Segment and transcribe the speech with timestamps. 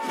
[0.00, 0.10] Hey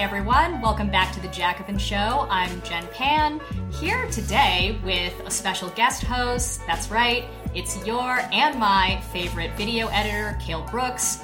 [0.00, 2.26] everyone, welcome back to the Jacobin Show.
[2.30, 6.66] I'm Jen Pan, here today with a special guest host.
[6.66, 11.18] That's right, it's your and my favorite video editor, Cale Brooks.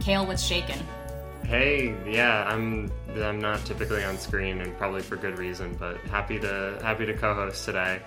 [0.00, 0.82] Cale, what's shaking?
[1.44, 2.90] Hey, yeah, I'm
[3.22, 7.14] I'm not typically on screen and probably for good reason, but happy to happy to
[7.14, 8.00] co-host today,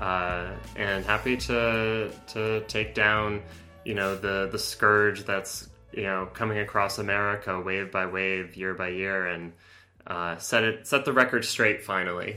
[0.00, 3.42] uh, and happy to to take down
[3.84, 8.74] you know the the scourge that's you know coming across America wave by wave, year
[8.74, 9.52] by year, and
[10.06, 12.36] uh, set it set the record straight finally.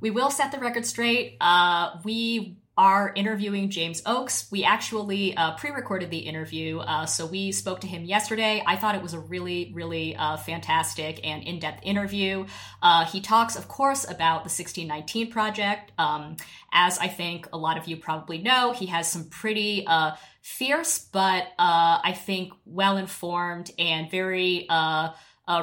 [0.00, 1.36] We will set the record straight.
[1.40, 4.48] Uh, we are interviewing James Oakes.
[4.50, 8.62] We actually uh, pre recorded the interview, uh, so we spoke to him yesterday.
[8.66, 12.46] I thought it was a really, really uh, fantastic and in depth interview.
[12.82, 15.92] Uh, he talks, of course, about the 1619 Project.
[15.98, 16.36] Um,
[16.72, 20.98] as I think a lot of you probably know, he has some pretty uh, fierce,
[20.98, 24.66] but uh, I think well informed and very.
[24.68, 25.10] Uh,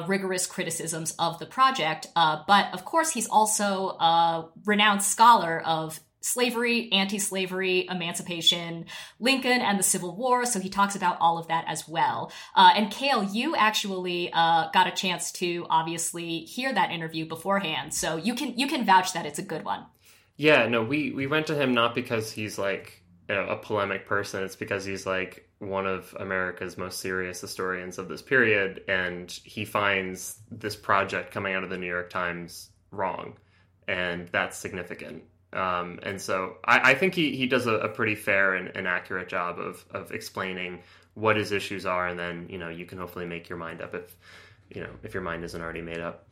[0.06, 2.06] rigorous criticisms of the project.
[2.14, 8.86] Uh, but of course, he's also a renowned scholar of slavery, anti slavery, emancipation,
[9.18, 10.44] Lincoln, and the Civil War.
[10.44, 12.32] So he talks about all of that as well.
[12.54, 17.94] Uh, and Cale, you actually uh, got a chance to obviously hear that interview beforehand.
[17.94, 19.86] So you can you can vouch that it's a good one.
[20.36, 24.06] Yeah, no, we we went to him not because he's like you know, a polemic
[24.06, 24.42] person.
[24.42, 29.64] It's because he's like one of America's most serious historians of this period, and he
[29.64, 33.36] finds this project coming out of the New York Times wrong,
[33.86, 35.22] and that's significant.
[35.52, 38.86] Um, and so I, I, think he, he does a, a pretty fair and, and,
[38.86, 40.80] accurate job of, of explaining
[41.14, 43.94] what his issues are, and then you know you can hopefully make your mind up
[43.94, 44.16] if
[44.68, 46.28] you know if your mind isn't already made up.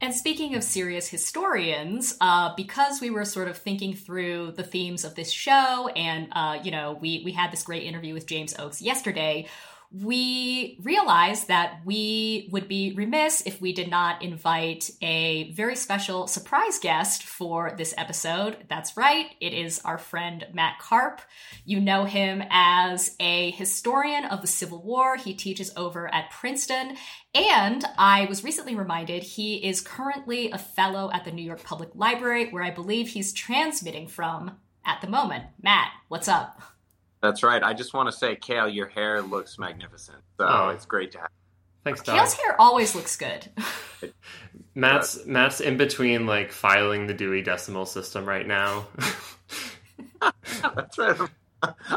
[0.00, 5.04] And speaking of serious historians, uh, because we were sort of thinking through the themes
[5.04, 8.58] of this show, and uh, you know, we we had this great interview with James
[8.58, 9.46] Oakes yesterday
[9.90, 16.26] we realized that we would be remiss if we did not invite a very special
[16.26, 18.58] surprise guest for this episode.
[18.68, 21.22] That's right, it is our friend Matt Karp.
[21.64, 25.16] You know him as a historian of the Civil War.
[25.16, 26.96] He teaches over at Princeton.
[27.34, 31.90] And I was recently reminded he is currently a fellow at the New York Public
[31.94, 35.44] Library, where I believe he's transmitting from at the moment.
[35.62, 36.77] Matt, what's up?
[37.20, 37.62] That's right.
[37.62, 40.18] I just want to say, Cale, your hair looks magnificent.
[40.38, 40.68] So oh.
[40.68, 41.30] it's great to have.
[41.84, 42.16] Thanks, Doc.
[42.16, 43.48] Cale's hair always looks good.
[44.74, 48.86] Matt's Matt's in between like filing the Dewey Decimal System right now.
[50.74, 51.18] That's right.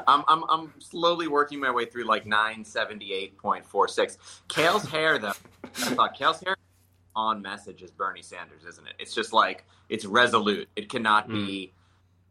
[0.07, 4.17] I'm, I'm I'm slowly working my way through like 978.46.
[4.47, 5.33] Cale's hair though.
[5.63, 6.55] I thought Cale's hair
[7.15, 8.93] on message is Bernie Sanders, isn't it?
[8.97, 10.69] It's just like it's resolute.
[10.75, 11.45] It cannot mm.
[11.45, 11.73] be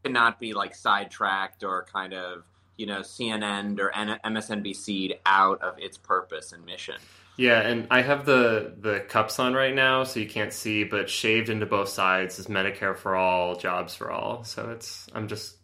[0.03, 2.43] cannot be like sidetracked or kind of
[2.77, 6.95] you know CNN or MSNBC out of its purpose and mission.
[7.37, 11.09] Yeah, and I have the the cups on right now, so you can't see, but
[11.09, 14.43] shaved into both sides is Medicare for all, jobs for all.
[14.43, 15.55] So it's I'm just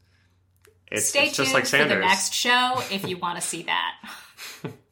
[0.91, 1.91] it's, Stay it's tuned just like Sanders.
[1.91, 3.93] for the next show if you want to see that.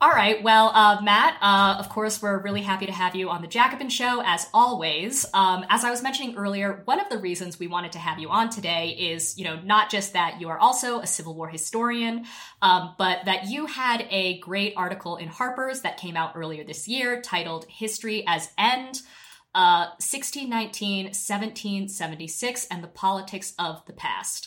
[0.00, 0.40] All right.
[0.44, 3.88] Well, uh, Matt, uh, of course, we're really happy to have you on the Jacobin
[3.88, 5.26] Show, as always.
[5.34, 8.28] Um, as I was mentioning earlier, one of the reasons we wanted to have you
[8.30, 12.26] on today is, you know, not just that you are also a Civil War historian,
[12.62, 16.86] um, but that you had a great article in Harper's that came out earlier this
[16.86, 19.02] year titled History as End.
[19.52, 24.46] Uh, 1619, 1776, and the politics of the past.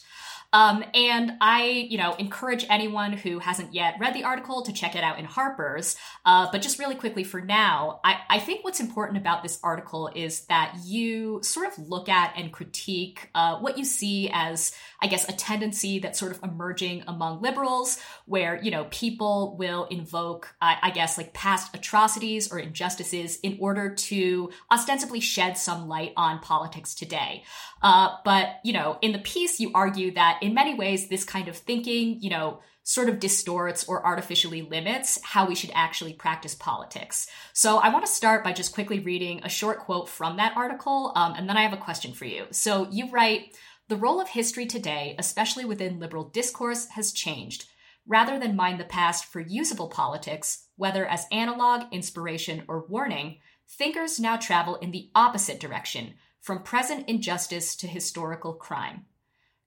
[0.53, 4.95] Um, and I, you know, encourage anyone who hasn't yet read the article to check
[4.95, 5.95] it out in Harper's.
[6.25, 10.11] Uh, but just really quickly for now, I, I think what's important about this article
[10.13, 15.07] is that you sort of look at and critique uh, what you see as, I
[15.07, 20.53] guess, a tendency that's sort of emerging among liberals, where, you know, people will invoke,
[20.61, 26.13] I, I guess, like past atrocities or injustices in order to ostensibly shed some light
[26.17, 27.43] on politics today.
[27.81, 31.47] Uh, but, you know, in the piece, you argue that in many ways, this kind
[31.47, 36.55] of thinking, you know, sort of distorts or artificially limits how we should actually practice
[36.55, 37.27] politics.
[37.53, 41.11] So I want to start by just quickly reading a short quote from that article,
[41.15, 42.45] um, and then I have a question for you.
[42.51, 43.55] So you write,
[43.87, 47.65] the role of history today, especially within liberal discourse, has changed.
[48.07, 53.37] Rather than mind the past for usable politics, whether as analog, inspiration, or warning,
[53.77, 59.05] thinkers now travel in the opposite direction, from present injustice to historical crime.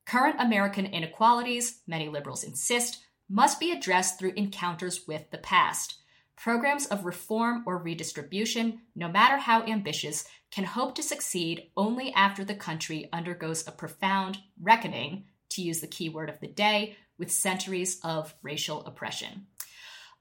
[0.04, 2.98] Current American inequalities, many liberals insist,
[3.28, 5.94] must be addressed through encounters with the past.
[6.36, 12.44] programs of reform or redistribution, no matter how ambitious, can hope to succeed only after
[12.44, 17.30] the country undergoes a profound reckoning, to use the key word of the day, with
[17.30, 19.46] centuries of racial oppression.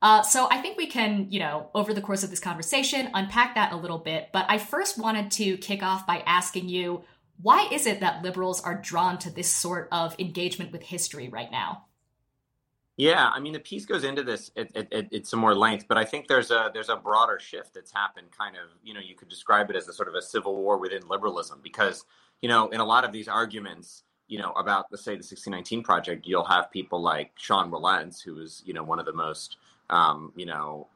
[0.03, 3.55] Uh, so I think we can, you know, over the course of this conversation, unpack
[3.55, 4.31] that a little bit.
[4.33, 7.05] But I first wanted to kick off by asking you,
[7.41, 11.49] why is it that liberals are drawn to this sort of engagement with history right
[11.49, 11.85] now?
[12.97, 15.97] Yeah, I mean the piece goes into this at, at, at, some more length, but
[15.97, 18.27] I think there's a there's a broader shift that's happened.
[18.37, 20.77] Kind of, you know, you could describe it as a sort of a civil war
[20.77, 22.05] within liberalism, because
[22.41, 25.81] you know, in a lot of these arguments, you know, about the say the 1619
[25.81, 29.57] project, you'll have people like Sean Wilentz, who is you know one of the most
[29.93, 30.87] um, you know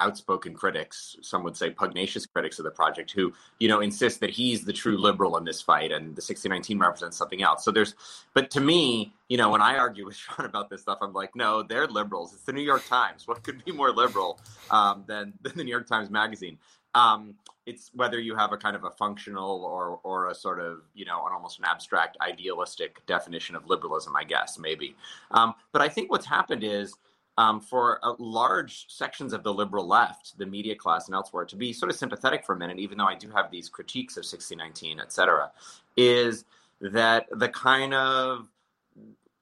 [0.00, 4.30] outspoken critics, some would say pugnacious critics of the project, who you know insist that
[4.30, 7.64] he's the true liberal in this fight, and the 1619 represents something else.
[7.64, 7.94] So there's,
[8.34, 11.34] but to me, you know, when I argue with Sean about this stuff, I'm like,
[11.34, 12.32] no, they're liberals.
[12.34, 13.26] It's the New York Times.
[13.26, 14.38] What could be more liberal
[14.70, 16.58] um, than, than the New York Times Magazine?
[16.94, 17.34] Um,
[17.66, 21.04] it's whether you have a kind of a functional or or a sort of you
[21.04, 24.94] know an almost an abstract idealistic definition of liberalism, I guess maybe.
[25.30, 26.94] Um, but I think what's happened is
[27.36, 31.72] um, for large sections of the liberal left, the media class and elsewhere, to be
[31.72, 35.00] sort of sympathetic for a minute, even though I do have these critiques of 1619,
[35.00, 35.50] et cetera,
[35.96, 36.44] is
[36.80, 38.48] that the kind of,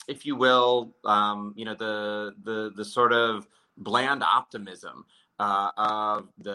[0.08, 3.46] if you will, um, you know, the the the sort of
[3.76, 5.04] bland optimism
[5.38, 6.52] uh, of the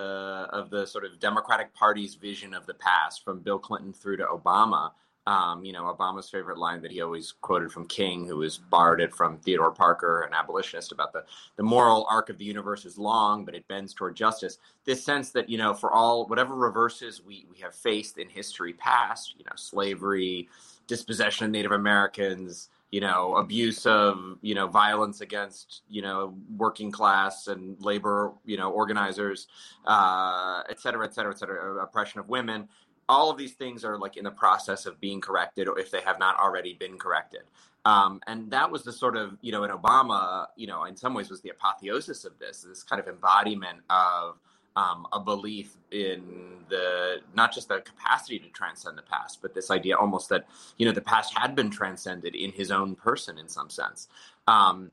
[0.52, 4.26] of the sort of Democratic Party's vision of the past, from Bill Clinton through to
[4.26, 4.92] Obama,
[5.28, 9.02] um, you know, Obama's favorite line that he always quoted from King, who was borrowed
[9.02, 11.26] it from Theodore Parker, an abolitionist, about the,
[11.58, 14.58] the moral arc of the universe is long, but it bends toward justice.
[14.86, 18.72] This sense that, you know, for all, whatever reverses we, we have faced in history
[18.72, 20.48] past, you know, slavery,
[20.88, 26.90] dispossession of Native Americans, you know, abuse of, you know, violence against, you know, working
[26.90, 29.48] class and labor, you know, organizers,
[29.86, 32.70] uh, et cetera, et cetera, et cetera, oppression of women
[33.10, 36.02] all of these things are like in the process of being corrected or if they
[36.02, 37.42] have not already been corrected.
[37.86, 41.14] Um, and that was the sort of you know in obama you know in some
[41.14, 44.40] ways was the apotheosis of this this kind of embodiment of
[44.76, 46.22] um, a belief in
[46.70, 50.86] the not just the capacity to transcend the past but this idea almost that you
[50.86, 54.10] know the past had been transcended in his own person in some sense.
[54.48, 54.92] Um,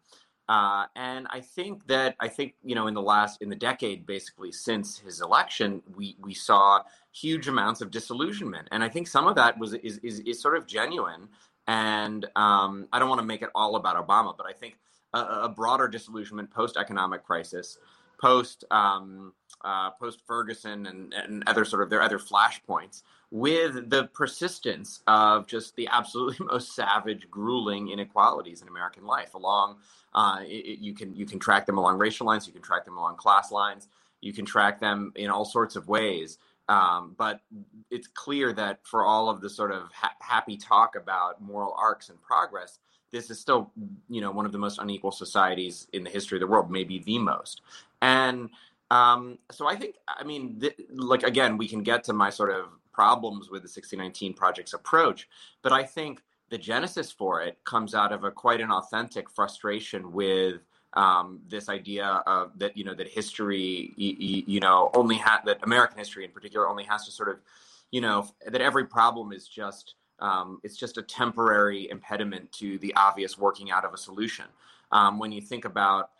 [0.48, 4.06] uh, and I think that I think you know in the last in the decade
[4.06, 6.82] basically since his election we we saw
[7.14, 10.56] huge amounts of disillusionment and I think some of that was is is, is sort
[10.56, 11.28] of genuine
[11.66, 14.76] and um, I don't want to make it all about Obama but I think
[15.12, 17.78] a, a broader disillusionment post economic crisis
[18.20, 19.32] post um,
[19.64, 25.46] uh, post Ferguson and, and other sort of their other flashpoints with the persistence of
[25.46, 29.34] just the absolutely most savage, grueling inequalities in American life.
[29.34, 29.76] Along,
[30.14, 32.98] uh, it, you can you can track them along racial lines, you can track them
[32.98, 33.88] along class lines,
[34.20, 36.38] you can track them in all sorts of ways.
[36.68, 37.40] Um, but
[37.90, 42.08] it's clear that for all of the sort of ha- happy talk about moral arcs
[42.08, 42.78] and progress,
[43.10, 43.70] this is still,
[44.08, 46.98] you know, one of the most unequal societies in the history of the world, maybe
[46.98, 47.62] the most.
[48.02, 48.50] And
[48.90, 52.50] um, so I think, I mean, th- like again, we can get to my sort
[52.50, 55.28] of problems with the 1619 project's approach,
[55.62, 60.12] but I think the genesis for it comes out of a quite an authentic frustration
[60.12, 60.60] with
[60.94, 65.58] um, this idea of that you know that history you, you know only ha- that
[65.62, 67.38] American history in particular only has to sort of
[67.90, 72.94] you know that every problem is just um, it's just a temporary impediment to the
[72.94, 74.46] obvious working out of a solution.
[74.92, 76.10] Um, when you think about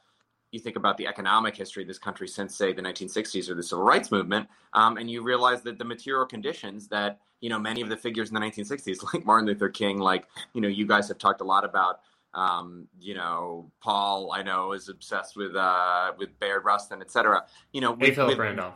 [0.50, 3.62] you think about the economic history of this country since, say, the 1960s or the
[3.62, 7.82] civil rights movement, um, and you realize that the material conditions that you know many
[7.82, 11.08] of the figures in the 1960s, like Martin Luther King, like you know, you guys
[11.08, 12.00] have talked a lot about.
[12.34, 17.44] Um, you know, Paul, I know, is obsessed with uh, with Bayard Rustin, et cetera.
[17.72, 18.14] You know, with, A.
[18.14, 18.74] Philip Randolph.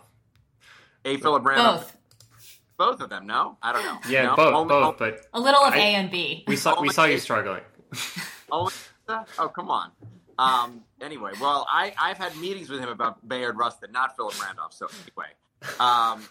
[1.05, 1.17] A.
[1.17, 1.81] Philip Randolph.
[1.81, 1.95] Both.
[2.77, 3.59] Both of them, no?
[3.61, 3.99] I don't know.
[4.09, 4.37] Yeah, no?
[4.37, 6.45] both, only, both, only, but a little of I, A and B.
[6.47, 7.63] We saw we saw you struggling.
[8.53, 8.71] oh,
[9.53, 9.91] come on.
[10.39, 14.73] Um, anyway, well, I, I've had meetings with him about Bayard Rustin, not Philip Randolph.
[14.73, 15.33] So anyway,
[15.81, 16.23] um,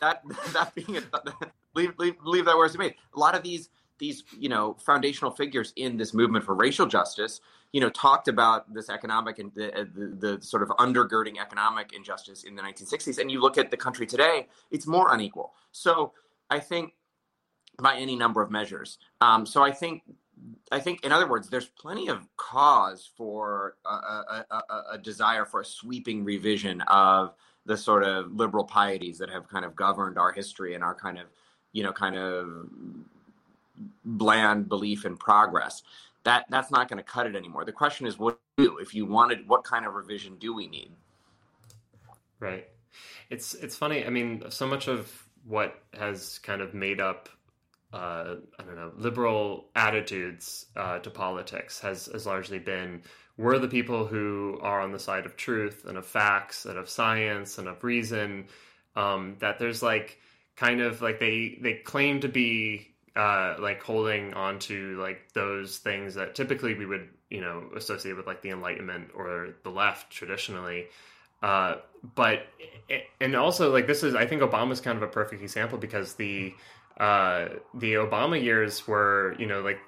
[0.00, 0.22] that
[0.52, 1.04] that being it,
[1.74, 2.94] leave, leave leave that where it's made.
[3.14, 7.40] A lot of these these you know foundational figures in this movement for racial justice,
[7.72, 12.44] you know, talked about this economic and the, the, the sort of undergirding economic injustice
[12.44, 13.18] in the 1960s.
[13.18, 15.52] And you look at the country today, it's more unequal.
[15.72, 16.12] So
[16.50, 16.92] I think
[17.82, 18.98] by any number of measures.
[19.20, 20.02] Um, so I think
[20.70, 25.44] I think, in other words, there's plenty of cause for a, a, a, a, desire
[25.44, 27.34] for a sweeping revision of
[27.66, 31.18] the sort of liberal pieties that have kind of governed our history and our kind
[31.18, 31.26] of,
[31.72, 32.68] you know, kind of
[34.04, 35.82] bland belief in progress.
[36.24, 37.64] That that's not going to cut it anymore.
[37.64, 39.48] The question is, what do if you wanted?
[39.48, 40.90] What kind of revision do we need?
[42.40, 42.68] Right.
[43.30, 44.04] It's it's funny.
[44.04, 45.12] I mean, so much of
[45.46, 47.28] what has kind of made up
[47.94, 53.02] uh, I don't know liberal attitudes uh, to politics has has largely been
[53.36, 56.88] we're the people who are on the side of truth and of facts and of
[56.88, 58.46] science and of reason.
[58.96, 60.18] Um, that there's like
[60.56, 65.78] kind of like they they claim to be uh, like holding on to like those
[65.78, 70.10] things that typically we would you know associate with like the Enlightenment or the left
[70.10, 70.86] traditionally.
[71.42, 71.76] Uh,
[72.14, 72.46] but
[73.20, 76.54] and also like this is I think Obama's kind of a perfect example because the
[76.98, 79.78] uh, the Obama years were you know like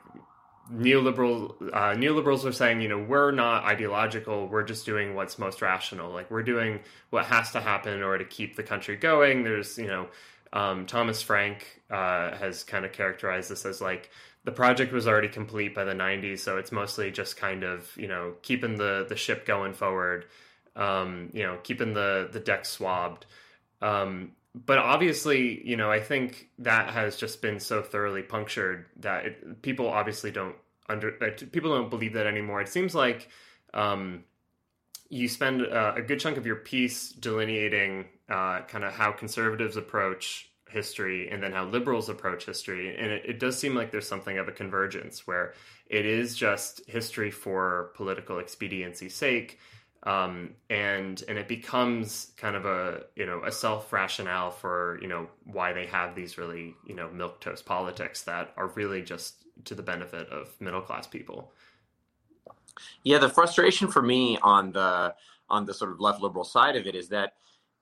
[0.72, 5.62] neoliberal uh, neoliberals are saying you know we're not ideological we're just doing what's most
[5.62, 6.80] rational like we're doing
[7.10, 10.08] what has to happen in order to keep the country going there's you know
[10.52, 14.10] um, Thomas Frank uh, has kind of characterized this as like
[14.44, 18.08] the project was already complete by the 90s, so it's mostly just kind of you
[18.08, 20.26] know keeping the the ship going forward,
[20.76, 23.26] um, you know keeping the the deck swabbed.
[23.82, 24.32] Um,
[24.64, 29.62] but obviously, you know, I think that has just been so thoroughly punctured that it,
[29.62, 30.56] people obviously don't
[30.88, 32.60] under uh, people don't believe that anymore.
[32.60, 33.28] It seems like
[33.74, 34.24] um,
[35.08, 39.76] you spend uh, a good chunk of your piece delineating uh, kind of how conservatives
[39.76, 42.96] approach history and then how liberals approach history.
[42.96, 45.54] And it, it, does seem like there's something of a convergence where
[45.86, 49.58] it is just history for political expediency's sake.
[50.02, 55.08] Um, and and it becomes kind of a you know a self rationale for you
[55.08, 59.74] know why they have these really you know milquetoast politics that are really just to
[59.74, 61.52] the benefit of middle class people.
[63.02, 65.14] Yeah, the frustration for me on the
[65.48, 67.34] on the sort of left liberal side of it is that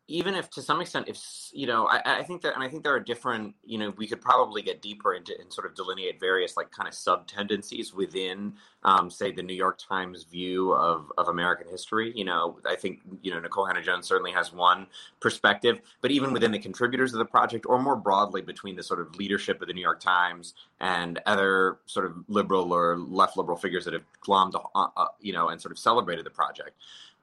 [0.06, 1.18] even if to some extent if
[1.52, 4.06] you know I, I, think that and i think there are different you know we
[4.06, 7.94] could probably get deeper into and sort of delineate various like kind of sub tendencies
[7.94, 12.12] within um, say the new york times view of, of american history.
[12.14, 14.86] You know i think you know nicole hannah-jones certainly has one
[15.20, 19.00] perspective but even within the contributors of the project or more broadly between the sort
[19.00, 23.56] of leadership of the new york times and other sort of liberal or left liberal
[23.56, 26.76] figures that have glommed uh, uh, you know and sort of celebrated the project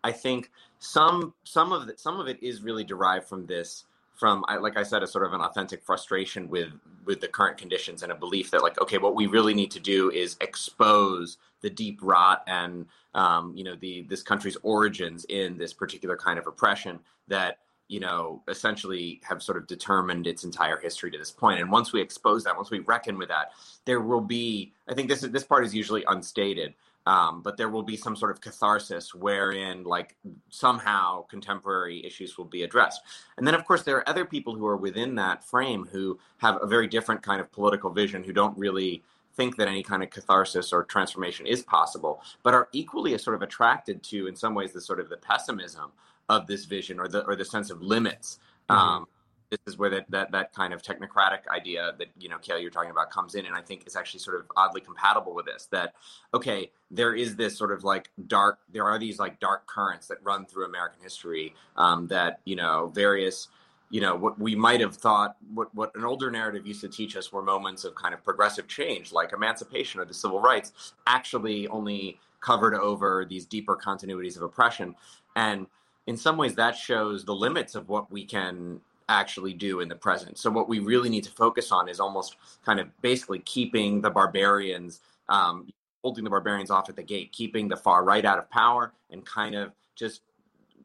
[0.03, 4.45] I think some some of the, some of it is really derived from this from
[4.59, 6.69] like I said a sort of an authentic frustration with
[7.05, 9.79] with the current conditions and a belief that like okay what we really need to
[9.79, 15.57] do is expose the deep rot and um, you know the this country's origins in
[15.57, 20.77] this particular kind of oppression that you know essentially have sort of determined its entire
[20.77, 21.59] history to this point.
[21.59, 23.51] And once we expose that once we reckon with that
[23.85, 26.73] there will be I think this is this part is usually unstated
[27.05, 30.15] um, but there will be some sort of catharsis wherein like
[30.49, 33.01] somehow contemporary issues will be addressed
[33.37, 36.57] and then of course there are other people who are within that frame who have
[36.61, 39.03] a very different kind of political vision who don't really
[39.33, 43.41] think that any kind of catharsis or transformation is possible but are equally sort of
[43.41, 45.91] attracted to in some ways the sort of the pessimism
[46.29, 48.39] of this vision or the or the sense of limits
[48.69, 49.03] mm-hmm.
[49.51, 52.71] This is where that, that that kind of technocratic idea that you know Cale you're
[52.71, 55.67] talking about comes in and I think is actually sort of oddly compatible with this
[55.71, 55.93] that
[56.33, 60.17] okay there is this sort of like dark there are these like dark currents that
[60.23, 63.49] run through American history um, that you know various
[63.89, 67.15] you know what we might have thought what what an older narrative used to teach
[67.15, 71.67] us were moments of kind of progressive change like emancipation or the civil rights actually
[71.67, 74.95] only covered over these deeper continuities of oppression.
[75.35, 75.67] And
[76.07, 79.95] in some ways that shows the limits of what we can actually do in the
[79.95, 80.37] present.
[80.37, 84.09] So what we really need to focus on is almost kind of basically keeping the
[84.09, 85.69] barbarians, um,
[86.01, 89.25] holding the barbarians off at the gate, keeping the far right out of power, and
[89.25, 90.21] kind of just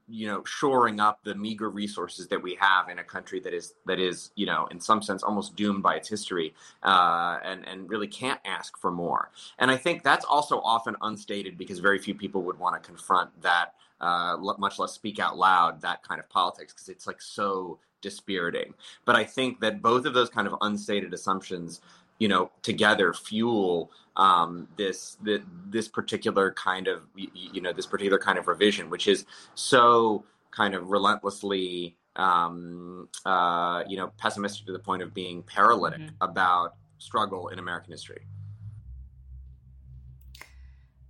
[0.09, 3.75] you know shoring up the meager resources that we have in a country that is
[3.87, 6.55] that is you know in some sense almost doomed by its history
[6.85, 11.59] uh, and and really can't ask for more and i think that's also often unstated
[11.59, 15.81] because very few people would want to confront that uh, much less speak out loud
[15.81, 18.75] that kind of politics because it's like so dispiriting.
[19.05, 21.81] But I think that both of those kind of unstated assumptions,
[22.19, 28.19] you know, together fuel um, this the, this particular kind of you know this particular
[28.19, 34.73] kind of revision, which is so kind of relentlessly um, uh, you know pessimistic to
[34.73, 36.15] the point of being paralytic mm-hmm.
[36.23, 38.27] about struggle in American history.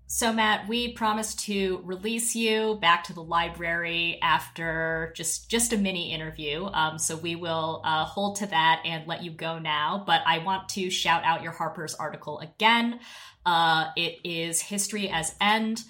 [0.08, 5.76] So, Matt, we promised to release you back to the library after just just a
[5.76, 6.64] mini interview.
[6.66, 10.04] Um, so we will uh, hold to that and let you go now.
[10.06, 13.00] But I want to shout out your Harper's article again.
[13.44, 15.82] Uh, it is History as End.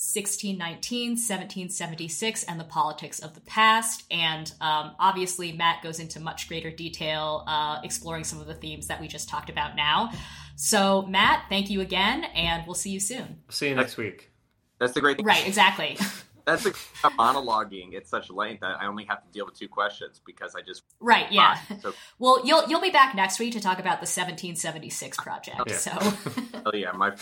[0.00, 4.04] 1619, 1776, and the politics of the past.
[4.12, 8.86] And um, obviously, Matt goes into much greater detail, uh, exploring some of the themes
[8.86, 10.12] that we just talked about now.
[10.60, 13.38] So, Matt, thank you again, and we'll see you soon.
[13.48, 14.32] See you next week.
[14.80, 15.24] That's the great thing.
[15.24, 15.96] Right, exactly.
[16.46, 19.68] That's a, a monologuing at such length that I only have to deal with two
[19.68, 21.30] questions because I just right.
[21.30, 21.58] Yeah.
[21.80, 25.60] So, well, you'll you'll be back next week to talk about the 1776 project.
[25.66, 25.76] Yeah.
[25.76, 25.92] So
[26.66, 27.12] oh yeah, my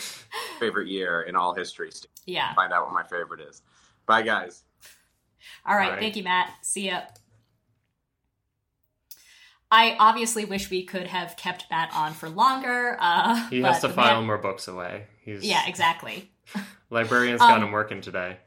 [0.59, 1.91] favorite year in all history.
[2.25, 2.55] yeah.
[2.55, 3.61] Find out what my favorite is.
[4.07, 4.63] Bye guys.
[5.65, 5.85] All right.
[5.85, 5.99] All right.
[5.99, 6.53] Thank you, Matt.
[6.63, 7.01] See ya.
[9.69, 12.97] I obviously wish we could have kept Matt on for longer.
[12.99, 15.07] Uh, He has to file man- more books away.
[15.23, 16.31] He's Yeah, exactly.
[16.89, 18.37] Librarian's got Um, him working today.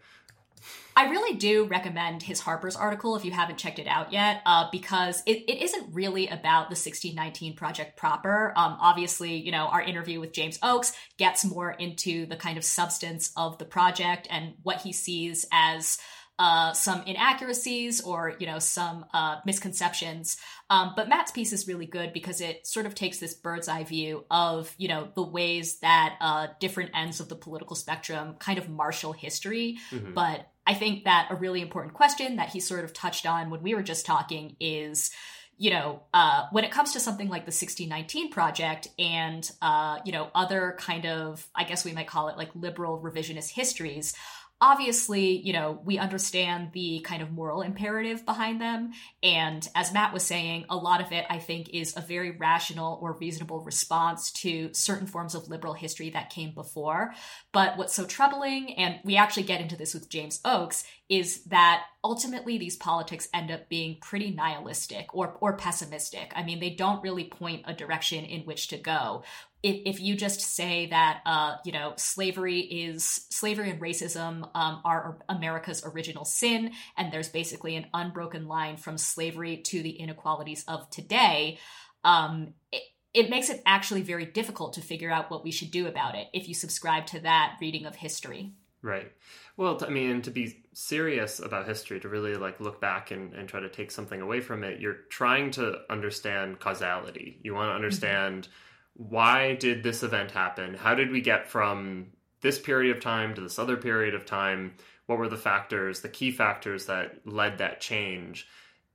[0.97, 4.69] I really do recommend his Harper's article if you haven't checked it out yet, uh,
[4.73, 8.53] because it, it isn't really about the 1619 project proper.
[8.57, 12.65] Um, obviously, you know, our interview with James Oakes gets more into the kind of
[12.65, 15.99] substance of the project and what he sees as
[16.41, 20.39] uh, some inaccuracies or, you know, some uh, misconceptions.
[20.71, 23.85] Um, but Matt's piece is really good because it sort of takes this bird's eye
[23.85, 28.59] view of, you know, the ways that uh, different ends of the political spectrum kind
[28.59, 29.77] of marshal history.
[29.91, 30.15] Mhm.
[30.15, 33.63] But I think that a really important question that he sort of touched on when
[33.63, 35.11] we were just talking is,
[35.59, 40.13] you know, uh, when it comes to something like the 1619 project and, uh, you
[40.13, 44.15] know, other kind of, I guess we might call it like liberal revisionist histories,
[44.61, 48.93] obviously, you know, we understand the kind of moral imperative behind them.
[49.23, 52.99] And as Matt was saying, a lot of it, I think, is a very rational
[53.01, 57.15] or reasonable response to certain forms of liberal history that came before.
[57.53, 61.83] But what's so troubling, and we actually get into this with James Oakes, is that
[62.05, 66.33] ultimately these politics end up being pretty nihilistic or, or pessimistic.
[66.37, 69.25] I mean, they don't really point a direction in which to go.
[69.63, 74.81] If, if you just say that, uh, you know, slavery is slavery and racism um,
[74.85, 80.65] are America's original sin, and there's basically an unbroken line from slavery to the inequalities
[80.67, 81.59] of today,
[82.05, 85.87] um, it, it makes it actually very difficult to figure out what we should do
[85.87, 88.53] about it if you subscribe to that reading of history.
[88.83, 89.13] Right.
[89.57, 93.47] Well, I mean, to be serious about history, to really like look back and, and
[93.47, 97.39] try to take something away from it, you're trying to understand causality.
[97.43, 98.49] You want to understand
[98.95, 100.75] why did this event happen?
[100.75, 104.75] How did we get from this period of time to this other period of time?
[105.07, 108.47] What were the factors, the key factors that led that change?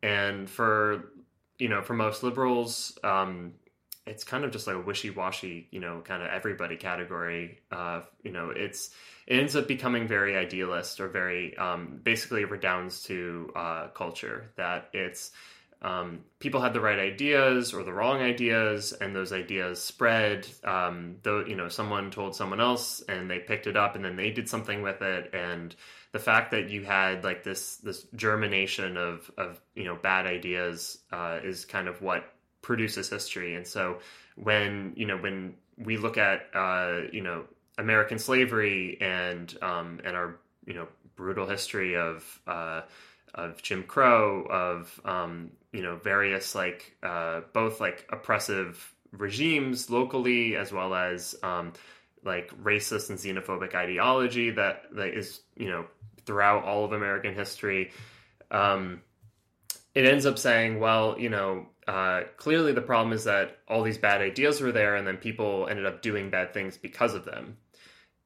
[0.02, 1.12] And for
[1.58, 3.54] you know, for most liberals, um,
[4.06, 7.60] it's kind of just like a wishy-washy, you know, kind of everybody category.
[7.72, 8.92] Uh, you know, it's
[9.26, 14.90] it ends up becoming very idealist or very um, basically redounds to uh, culture that
[14.94, 15.32] it's
[15.86, 20.48] um, people had the right ideas or the wrong ideas and those ideas spread.
[20.64, 24.16] Um, though you know someone told someone else and they picked it up and then
[24.16, 25.32] they did something with it.
[25.34, 25.76] And
[26.12, 30.98] the fact that you had like this this germination of of you know bad ideas
[31.12, 33.54] uh, is kind of what produces history.
[33.54, 34.00] And so
[34.36, 37.44] when you know when we look at uh, you know
[37.78, 42.82] American slavery and um, and our you know brutal history of uh,
[43.36, 50.56] of Jim Crow of um, you know various like uh, both like oppressive regimes locally
[50.56, 51.74] as well as um,
[52.24, 55.86] like racist and xenophobic ideology that that is you know
[56.26, 57.92] throughout all of American history.
[58.52, 59.02] Um,
[59.94, 63.98] it ends up saying, well, you know, uh, clearly the problem is that all these
[63.98, 67.58] bad ideas were there, and then people ended up doing bad things because of them,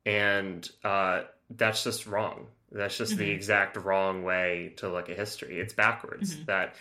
[0.06, 2.48] and uh, that's just wrong.
[2.72, 3.36] That's just the Mhm.
[3.36, 5.60] exact wrong way to look at history.
[5.60, 6.36] It's backwards.
[6.36, 6.46] Mhm.
[6.46, 6.76] That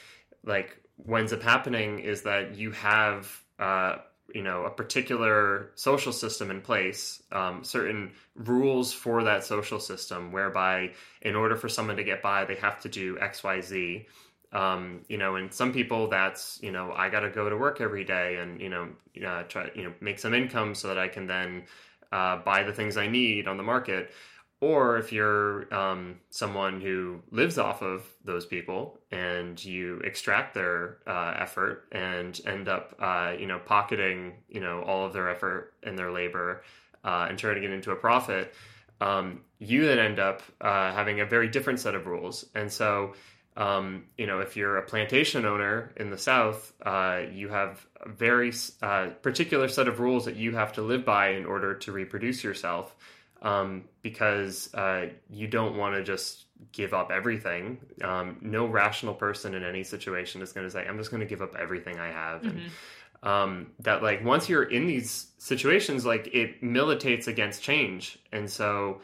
[0.44, 3.96] like what ends up happening is that you have uh,
[4.35, 10.33] you know a particular social system in place, um, certain rules for that social system,
[10.33, 10.90] whereby
[11.22, 14.07] in order for someone to get by, they have to do X, Y, Z
[14.53, 17.81] um, you know, and some people that's, you know, I got to go to work
[17.81, 18.88] every day and, you know,
[19.27, 21.64] uh, try, you know, make some income so that I can then
[22.12, 24.11] uh, buy the things I need on the market.
[24.60, 30.98] Or if you're um, someone who lives off of those people and you extract their
[31.06, 35.74] uh, effort and end up, uh, you know, pocketing, you know, all of their effort
[35.84, 36.62] and their labor
[37.04, 38.52] uh, and turning it into a profit,
[39.00, 42.44] um, you then end up uh, having a very different set of rules.
[42.56, 43.14] And so,
[43.56, 48.08] um, you know, if you're a plantation owner in the South, uh, you have a
[48.08, 51.92] very uh, particular set of rules that you have to live by in order to
[51.92, 52.94] reproduce yourself,
[53.42, 57.79] um, because uh, you don't want to just give up everything.
[58.03, 61.27] Um, no rational person in any situation is going to say, "I'm just going to
[61.27, 63.27] give up everything I have." And, Mhm.
[63.29, 69.01] um, that like once you're in these situations, like it militates against change, and so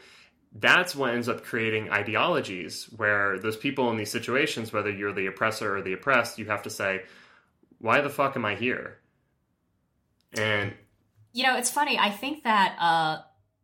[0.57, 5.25] that's what ends up creating ideologies where those people in these situations, whether you're the
[5.27, 7.03] oppressor or the oppressed, you have to say,
[7.79, 8.99] why the fuck am I here?
[10.37, 10.73] And
[11.33, 11.97] You know, it's funny.
[11.99, 13.21] I think that uh,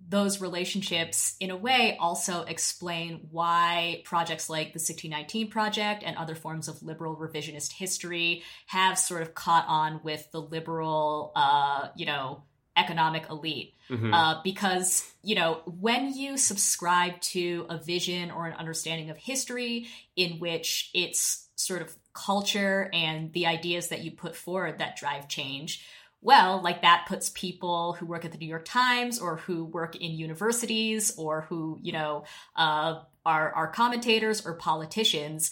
[0.08, 6.36] those relationships, in a way, also explain why projects like the 1619 Project and other
[6.36, 12.06] forms of liberal revisionist history have sort of caught on with the liberal, uh, you
[12.06, 12.44] know,
[12.76, 13.76] economic elite.
[13.90, 14.14] Mm-hmm.
[14.14, 19.88] Uh, because, you know, when you subscribe to a vision or an understanding of history
[20.16, 25.28] in which it's sort of culture and the ideas that you put forward that drive
[25.28, 25.86] change,
[26.22, 29.96] well, like that puts people who work at the New York Times or who work
[29.96, 35.52] in universities or who, you know, uh, are, are commentators or politicians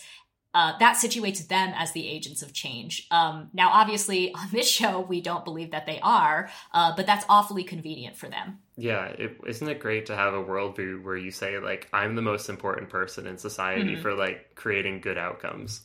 [0.53, 3.05] uh, that situates them as the agents of change.
[3.11, 7.23] Um, now, obviously, on this show, we don't believe that they are, uh, but that's
[7.29, 8.57] awfully convenient for them.
[8.75, 9.13] Yeah,
[9.45, 12.49] is not it great to have a worldview where you say, like, I'm the most
[12.49, 14.01] important person in society mm-hmm.
[14.01, 15.81] for, like, creating good outcomes?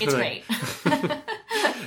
[0.00, 0.42] It's great.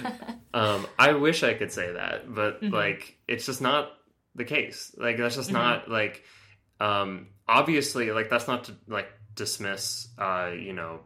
[0.54, 2.74] um, I wish I could say that, but, mm-hmm.
[2.74, 3.92] like, it's just not
[4.36, 4.94] the case.
[4.98, 5.58] Like, that's just mm-hmm.
[5.58, 6.24] not, like,
[6.80, 11.02] um, obviously, like, that's not to, like, dismiss, uh, you know,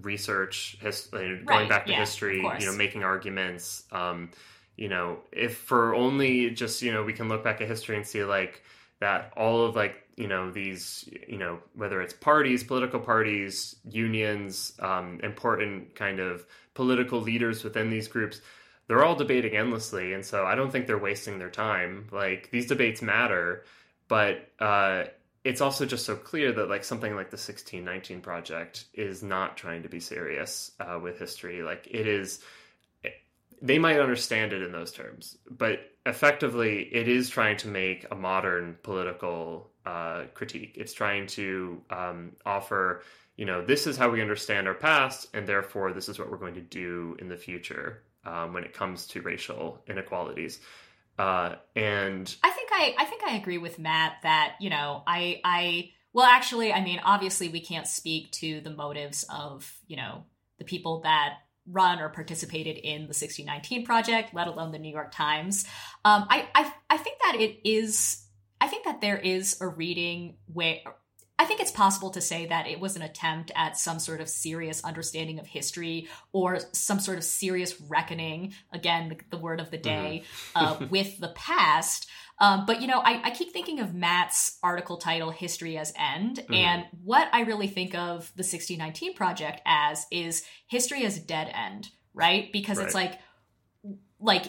[0.00, 3.84] research, his, going right, back to yeah, history, you know, making arguments.
[3.92, 4.30] Um,
[4.76, 8.06] you know, if for only just you know we can look back at history and
[8.06, 8.62] see like
[9.00, 14.72] that all of like you know these you know whether it's parties, political parties, unions,
[14.80, 18.40] um, important kind of political leaders within these groups
[18.86, 22.08] they're all debating endlessly and so i don't think they're wasting their time.
[22.12, 23.64] Like these debates matter
[24.08, 25.04] but uh,
[25.44, 29.82] it's also just so clear that like something like the 1619 project is not trying
[29.84, 31.62] to be serious uh, with history.
[31.62, 32.40] Like it is
[33.62, 38.14] they might understand it in those terms but effectively it is trying to make a
[38.14, 40.74] modern political uh, critique.
[40.76, 43.02] It's trying to um, offer
[43.36, 46.36] you know this is how we understand our past and therefore this is what we're
[46.36, 50.60] going to do in the future um, when it comes to racial inequalities
[51.18, 55.40] uh, and I think I I think I agree with Matt that you know I
[55.44, 60.24] I well actually I mean obviously we can't speak to the motives of you know
[60.58, 61.38] the people that
[61.70, 65.64] run or participated in the 1619 project, let alone the New York Times.
[66.04, 68.24] Um, I, I I think that it is
[68.60, 70.78] I think that there is a reading where
[71.42, 74.28] I think it's possible to say that it was an attempt at some sort of
[74.28, 79.72] serious understanding of history or some sort of serious reckoning, again, the, the word of
[79.72, 80.22] the day,
[80.54, 80.84] mm-hmm.
[80.84, 82.08] uh, with the past.
[82.38, 86.36] Um, but, you know, I, I, keep thinking of Matt's article title, History as End.
[86.36, 86.54] Mm-hmm.
[86.54, 91.88] And what I really think of the 1619 Project as is history as dead end,
[92.14, 92.52] right?
[92.52, 92.86] Because right.
[92.86, 93.18] it's like,
[94.20, 94.44] like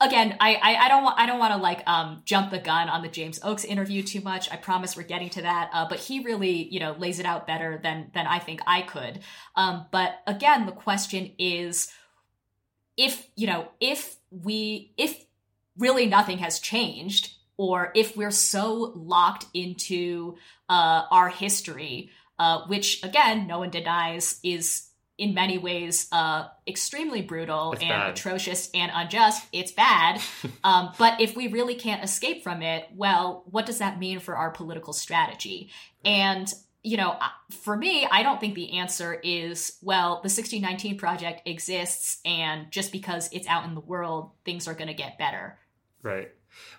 [0.00, 2.88] again, I, I, I don't want I don't want to like um, jump the gun
[2.88, 4.50] on the James Oakes interview too much.
[4.50, 5.70] I promise we're getting to that.
[5.72, 8.82] Uh, but he really you know lays it out better than than I think I
[8.82, 9.20] could.
[9.54, 11.88] Um, but again, the question is,
[12.96, 15.24] if you know if we if
[15.78, 20.36] really nothing has changed, or if we're so locked into
[20.68, 27.22] uh, our history, uh, which again no one denies is in many ways uh, extremely
[27.22, 28.10] brutal it's and bad.
[28.10, 29.46] atrocious and unjust.
[29.52, 30.20] It's bad.
[30.64, 34.36] um, but if we really can't escape from it, well, what does that mean for
[34.36, 35.70] our political strategy?
[36.04, 36.52] And
[36.82, 37.18] you know,
[37.50, 42.92] for me, I don't think the answer is, well, the 1619 project exists, and just
[42.92, 45.58] because it's out in the world, things are going to get better.
[46.04, 46.30] Right.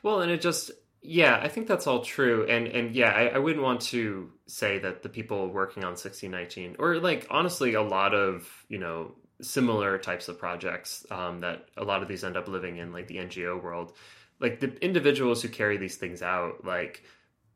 [0.04, 0.72] Well, and it just,
[1.02, 4.80] yeah, I think that's all true, and and yeah, I, I, wouldn't want to say
[4.80, 9.98] that the people working on 1619, or like honestly, a lot of you know similar
[10.00, 13.18] types of projects um, that a lot of these end up living in, like the
[13.18, 13.94] NGO world,
[14.40, 17.04] like the individuals who carry these things out, like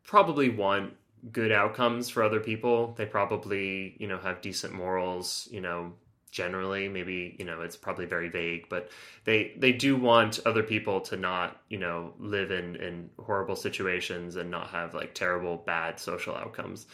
[0.04, 0.94] probably want
[1.32, 2.94] good outcomes for other people.
[2.96, 5.94] They probably you know have decent morals, you know,
[6.32, 8.90] generally maybe you know it's probably very vague but
[9.26, 14.38] they they do want other people to not you know live in in horrible situations
[14.38, 16.86] and not have like terrible bad social outcomes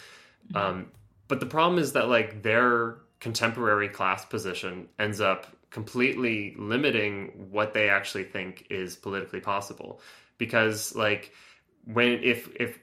[0.51, 0.57] mm-hmm.
[0.57, 0.91] um
[1.27, 7.73] but the problem is that like their contemporary class position ends up completely limiting what
[7.73, 10.01] they actually think is politically possible
[10.37, 11.31] because like
[11.85, 12.79] when if if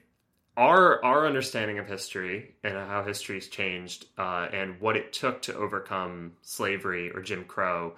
[0.57, 5.55] our our understanding of history and how history's changed uh, and what it took to
[5.55, 7.93] overcome slavery or Jim Crow,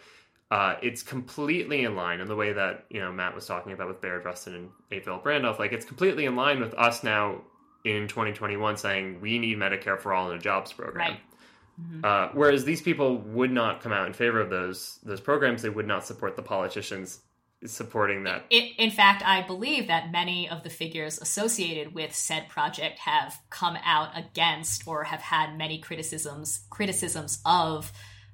[0.50, 3.88] uh, it's completely in line in the way that you know Matt was talking about
[3.88, 5.00] with Bayard Rustin and A.
[5.00, 5.60] Philip Randolph.
[5.60, 7.42] Like it's completely in line with us now
[7.84, 11.12] in 2021 saying we need Medicare for all in a jobs program.
[11.12, 11.20] Right.
[11.80, 12.04] Mm-hmm.
[12.04, 15.70] Uh, whereas these people would not come out in favor of those those programs, they
[15.70, 17.20] would not support the politicians
[17.66, 18.46] supporting that.
[18.50, 23.40] It, in fact, I believe that many of the figures associated with said project have
[23.50, 27.92] come out against or have had many criticisms criticisms of,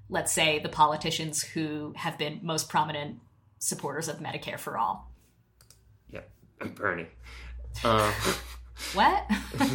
[0.10, 3.20] let's say, the politicians who have been most prominent
[3.60, 5.12] supporters of Medicare for all.
[6.12, 6.22] Yeah,
[6.76, 7.08] Bernie.
[7.84, 8.14] Uh,
[8.94, 9.26] what?
[9.60, 9.68] uh,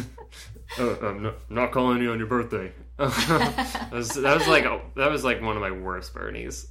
[1.05, 2.71] I'm not, not calling you on your birthday.
[2.97, 4.63] that, was, that was like
[4.95, 6.67] that was like one of my worst Bernies.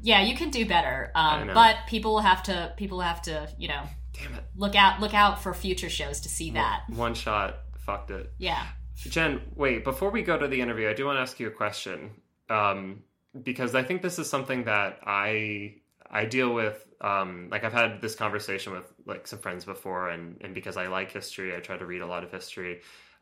[0.00, 3.68] Yeah, you can do better, um, but people will have to people have to you
[3.68, 3.82] know.
[4.12, 4.44] Damn it!
[4.56, 5.00] Look out!
[5.00, 6.82] Look out for future shows to see that.
[6.88, 7.58] One shot
[7.88, 8.32] fucked it.
[8.36, 8.66] Yeah.
[8.96, 9.82] Jen, wait.
[9.82, 12.10] Before we go to the interview, I do want to ask you a question
[12.50, 13.02] um,
[13.42, 15.76] because I think this is something that I
[16.10, 16.84] I deal with.
[17.00, 20.88] Um, like I've had this conversation with like some friends before, and and because I
[20.88, 22.80] like history, I try to read a lot of history.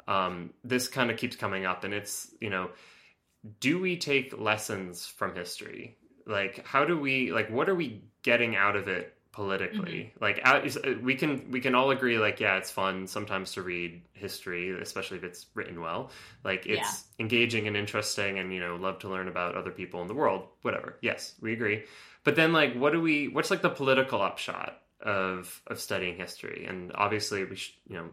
[0.08, 2.70] Um, this kind of keeps coming up, and it's you know,
[3.60, 5.98] do we take lessons from history?
[6.26, 7.50] Like, how do we like?
[7.50, 10.24] What are we getting out of it politically mm-hmm.
[10.24, 10.64] like out,
[11.02, 15.18] we can we can all agree like yeah it's fun sometimes to read history especially
[15.18, 16.10] if it's written well
[16.42, 16.80] like it's
[17.18, 17.22] yeah.
[17.22, 20.48] engaging and interesting and you know love to learn about other people in the world
[20.62, 21.84] whatever yes we agree
[22.24, 26.64] but then like what do we what's like the political upshot of of studying history
[26.66, 28.08] and obviously we should you know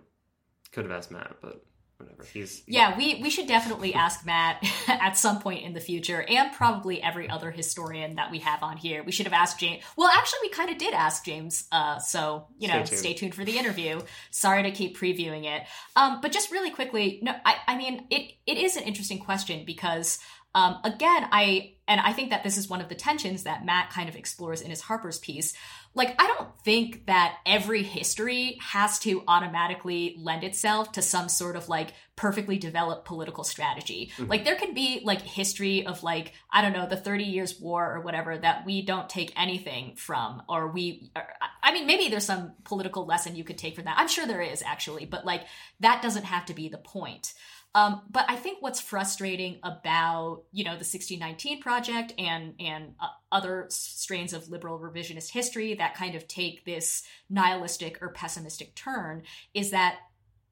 [0.73, 1.63] could have asked matt but
[1.97, 2.23] whatever.
[2.23, 2.97] He's yeah.
[2.97, 7.29] We we should definitely ask Matt at some point in the future, and probably every
[7.29, 9.03] other historian that we have on here.
[9.03, 9.83] We should have asked James.
[9.97, 11.65] Well, actually, we kind of did ask James.
[11.71, 12.99] Uh, so you know, stay tuned.
[12.99, 13.35] stay tuned.
[13.35, 14.01] for the interview.
[14.31, 15.63] Sorry to keep previewing it.
[15.95, 19.63] Um, but just really quickly, no, I I mean it it is an interesting question
[19.65, 20.19] because
[20.55, 23.89] um, again, I and I think that this is one of the tensions that Matt
[23.89, 25.53] kind of explores in his Harper's piece.
[25.93, 31.57] Like, I don't think that every history has to automatically lend itself to some sort
[31.57, 34.11] of like perfectly developed political strategy.
[34.15, 34.29] Mm-hmm.
[34.29, 37.95] Like, there can be like history of like, I don't know, the 30 Years' War
[37.95, 41.27] or whatever that we don't take anything from, or we, or,
[41.61, 43.97] I mean, maybe there's some political lesson you could take from that.
[43.99, 45.41] I'm sure there is actually, but like,
[45.81, 47.33] that doesn't have to be the point.
[47.75, 53.07] Um, but I think what's frustrating about you know the 1619 project and and uh,
[53.31, 59.23] other strains of liberal revisionist history that kind of take this nihilistic or pessimistic turn
[59.53, 59.97] is that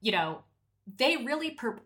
[0.00, 0.42] you know
[0.98, 1.82] they really per-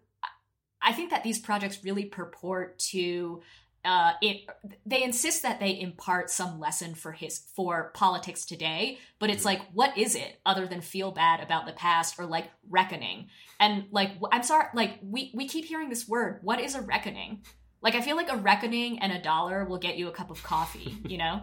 [0.81, 3.43] I think that these projects really purport to
[3.87, 4.43] uh, it
[4.85, 9.61] they insist that they impart some lesson for his for politics today but it's like
[9.73, 13.29] what is it other than feel bad about the past or like reckoning?
[13.59, 17.43] And like i'm sorry like we we keep hearing this word what is a reckoning?
[17.81, 20.43] Like i feel like a reckoning and a dollar will get you a cup of
[20.43, 21.43] coffee you know?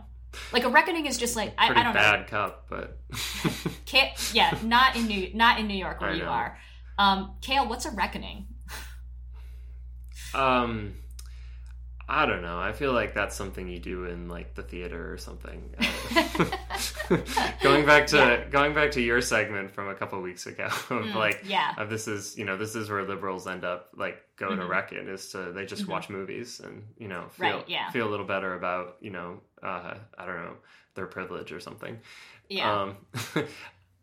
[0.52, 2.26] Like a reckoning is just like I, I, don't bad know.
[2.26, 3.00] cup but
[3.86, 6.58] Can't, yeah not in new not in new york where you are.
[6.98, 8.48] Um Cale what's a reckoning?
[10.34, 10.96] Um
[12.08, 12.60] I don't know.
[12.60, 15.74] I feel like that's something you do in like the theater or something.
[17.62, 18.44] going back to yeah.
[18.50, 21.90] going back to your segment from a couple weeks ago of mm, like yeah of
[21.90, 24.62] this is you know this is where liberals end up like go mm-hmm.
[24.62, 25.92] to reckon is to they just mm-hmm.
[25.92, 27.90] watch movies and you know feel right, yeah.
[27.92, 30.56] feel a little better about you know uh, I don't know
[30.96, 32.00] their privilege or something.
[32.50, 32.82] Yeah.
[32.82, 32.98] Um,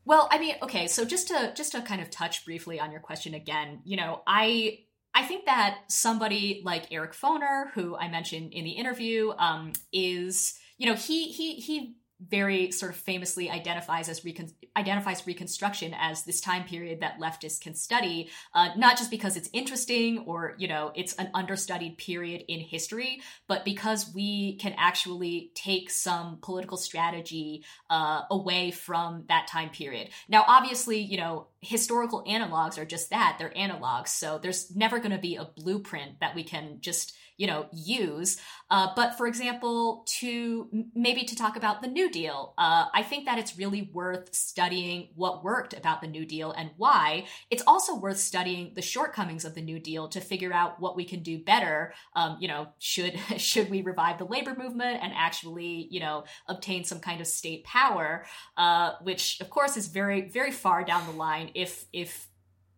[0.04, 3.00] well, I mean, okay, so just to just to kind of touch briefly on your
[3.00, 4.80] question again, you know, I
[5.14, 10.58] I think that somebody like Eric Foner, who I mentioned in the interview, um, is
[10.78, 11.96] you know he he he
[12.28, 17.60] very sort of famously identifies as recon- identifies Reconstruction as this time period that leftists
[17.60, 22.44] can study, uh, not just because it's interesting or you know it's an understudied period
[22.48, 29.46] in history, but because we can actually take some political strategy uh, away from that
[29.46, 30.08] time period.
[30.28, 35.12] Now, obviously, you know historical analogs are just that they're analogs, so there's never going
[35.12, 38.36] to be a blueprint that we can just you know use.
[38.68, 43.24] Uh, but for example to maybe to talk about the new deal uh, i think
[43.24, 47.24] that it's really worth studying what worked about the new deal and why.
[47.50, 51.04] It's also worth studying the shortcomings of the new deal to figure out what we
[51.04, 55.88] can do better um, you know should should we revive the labor movement and actually
[55.90, 58.26] you know obtain some kind of state power
[58.58, 62.28] uh, which of course is very very far down the line if if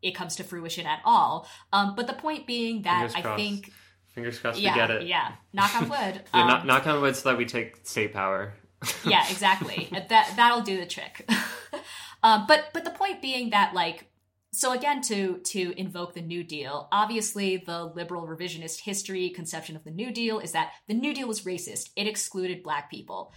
[0.03, 1.48] it comes to fruition at all.
[1.72, 3.72] Um, but the point being that I think
[4.14, 5.07] Fingers crossed yeah, we get it.
[5.07, 6.22] Yeah, knock on wood.
[6.35, 8.55] yeah, um, knock, knock on wood so that we take state power.
[9.07, 9.88] yeah, exactly.
[9.90, 11.29] that that'll do the trick.
[12.22, 14.09] um, but but the point being that like
[14.53, 19.85] so again to to invoke the new deal obviously the liberal revisionist history conception of
[19.85, 23.33] the new deal is that the new deal was racist it excluded black people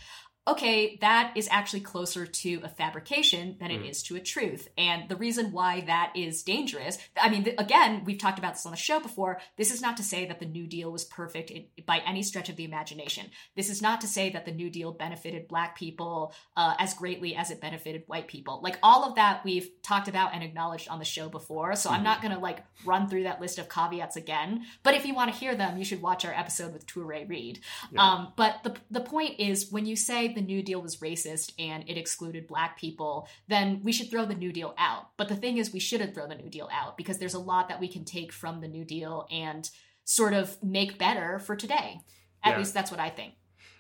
[0.48, 3.90] okay, that is actually closer to a fabrication than it mm.
[3.90, 4.68] is to a truth.
[4.78, 8.72] And the reason why that is dangerous, I mean, again, we've talked about this on
[8.72, 9.40] the show before.
[9.58, 12.50] This is not to say that the New Deal was perfect in, by any stretch
[12.50, 13.32] of the imagination.
[13.56, 17.36] This is not to say that the New Deal benefited Black people uh, as greatly
[17.36, 18.62] as it benefited white people.
[18.62, 21.76] Like all of that we've talked about and acknowledged on the show before.
[21.76, 21.94] So mm.
[21.94, 24.66] I'm not going to like run through that list of caveats again.
[24.84, 27.62] But if you want to hear them, you should watch our episode with Toure Reed.
[27.92, 28.04] Yeah.
[28.04, 31.84] Um, but the, the point is when you say the New Deal was racist and
[31.90, 35.10] it excluded black people, then we should throw the New Deal out.
[35.18, 37.70] But the thing is, we shouldn't throw the New Deal out because there's a lot
[37.70, 39.70] that we can take from the New Deal and
[40.04, 42.00] sort of make better for today.
[42.44, 42.58] At Yeah.
[42.60, 43.34] least that's what I think.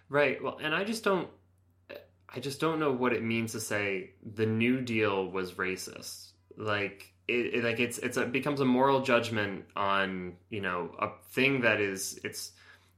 [0.09, 0.41] Right.
[0.43, 1.29] Well, and I just don't
[2.27, 6.31] I just don't know what it means to say the New Deal was racist.
[6.57, 10.95] Like it, it like it's it's a, it becomes a moral judgment on, you know,
[10.99, 12.51] a thing that is it's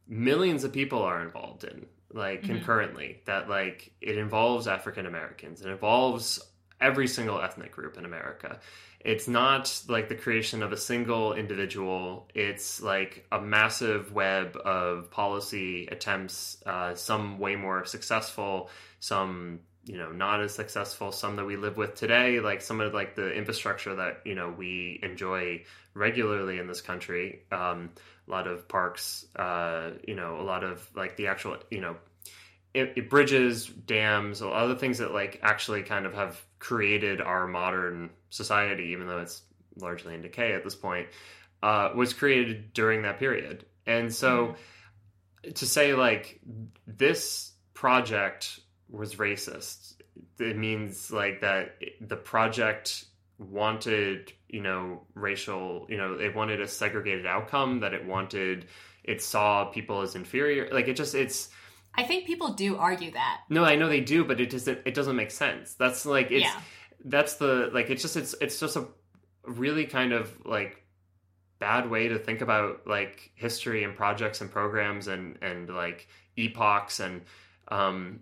[0.08, 2.48] millions of people are involved in like Mhm.
[2.48, 5.62] concurrently that like it involves African Americans.
[5.62, 6.40] It involves
[6.80, 8.60] every single ethnic group in America.
[9.00, 12.30] It's not like the creation of a single individual.
[12.34, 19.98] It's like a massive web of policy attempts, uh, some way more successful, some you
[19.98, 23.32] know not as successful, some that we live with today, like some of like the
[23.32, 27.44] infrastructure that you know we enjoy regularly in this country.
[27.52, 27.92] Um,
[28.28, 31.96] a lot of parks, uh, you know, a lot of like the actual you know
[32.78, 37.22] it, it bridges, dams, a lot of things that like actually kind of have created
[37.22, 39.42] our modern society, even though it's
[39.78, 41.08] largely in decay at this point,
[41.64, 43.66] uh, was created during that period.
[43.88, 44.56] And so
[45.56, 46.40] to say like
[46.86, 48.60] this project
[48.90, 49.94] was racist,
[50.40, 53.06] it means like that the project
[53.40, 58.66] wanted, you know, racial, you know, it wanted a segregated outcome, that it wanted,
[59.04, 60.70] it saw people as inferior.
[60.72, 61.50] Like it just, it's,
[61.98, 63.42] I think people do argue that.
[63.50, 64.82] no, I know they do, but it doesn't.
[64.86, 65.74] It doesn't make sense.
[65.74, 66.44] That's like it's.
[66.44, 66.62] Yeah.
[67.04, 67.90] That's the like.
[67.90, 68.86] It's just it's it's just a
[69.46, 70.84] really kind of like
[71.60, 77.00] bad way to think about like history and projects and programs and and like epochs
[77.00, 77.24] and
[77.70, 78.20] um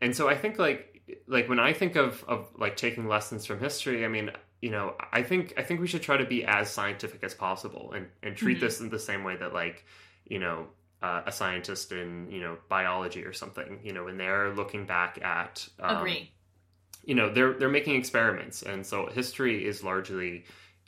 [0.00, 3.60] and so I think like like when I think of of like taking lessons from
[3.60, 6.70] history, I mean you know I think I think we should try to be as
[6.70, 8.60] scientific as possible and and treat Mhm.
[8.60, 9.84] this in the same way that like
[10.26, 10.66] you know
[11.02, 15.20] uh, a scientist in you know biology or something you know when they're looking back
[15.22, 16.30] at um, Agree.
[17.04, 20.44] you know they're they're making experiments and so history is largely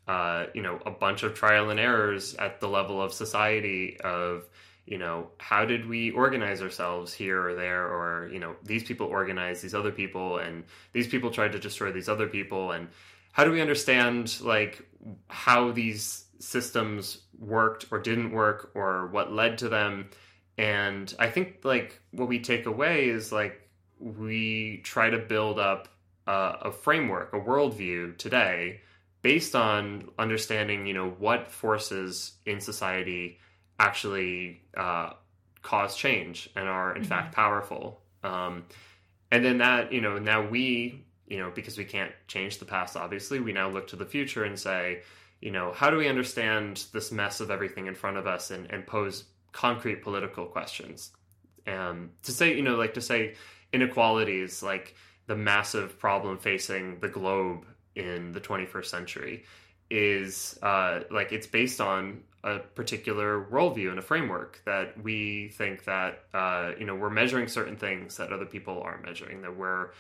[0.09, 4.48] uh, you know a bunch of trial and errors at the level of society of
[4.85, 9.06] you know how did we organize ourselves here or there or you know these people
[9.06, 12.88] organized these other people and these people tried to destroy these other people and
[13.32, 14.82] how do we understand like
[15.28, 20.08] how these systems worked or didn't work or what led to them
[20.58, 25.88] and i think like what we take away is like we try to build up
[26.26, 28.80] uh, a framework a worldview today
[29.22, 33.38] based on understanding you know what forces in society
[33.78, 35.10] actually uh,
[35.62, 37.06] cause change and are in Mhm.
[37.06, 38.64] fact powerful um,
[39.30, 42.96] and then that you know now we you know because we can't change the past
[42.96, 45.00] obviously we now look to the future and say
[45.40, 48.70] you know how do we understand this mess of everything in front of us and,
[48.70, 51.12] and pose concrete political questions?
[51.66, 53.34] Um, to say you know like to say
[53.72, 54.94] inequalities like
[55.26, 57.64] the massive problem facing the globe
[57.94, 59.44] in the 21st century
[59.90, 65.84] is uh, like it's based on a particular worldview and a framework that we think
[65.84, 69.90] that uh, you know we're measuring certain things that other people aren't measuring that we're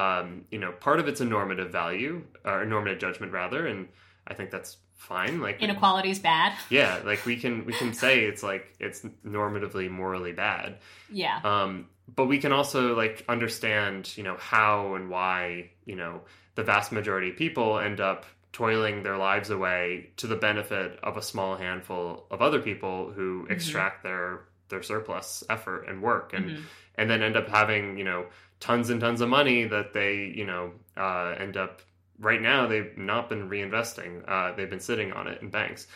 [0.00, 3.88] um, you know part of it's a normative value or a normative judgment rather and
[4.26, 6.52] i think that's fine like Inequality is bad.
[6.70, 10.78] yeah like we can we can say it's like it's normatively morally bad
[11.10, 11.38] Yeah.
[11.44, 16.20] um, but we can also like understand, you know, how and why, you know,
[16.54, 21.16] the vast majority of people end up toiling their lives away to the benefit of
[21.16, 23.50] a small handful of other people who Mhm.
[23.54, 26.62] extract their their surplus effort and work and Mhm.
[26.98, 28.26] and then end up having, you know,
[28.60, 31.82] tons and tons of money that they, you know, uh, end up
[32.18, 34.22] right now they've not been reinvesting.
[34.26, 35.86] Uh, they've been sitting on it in banks.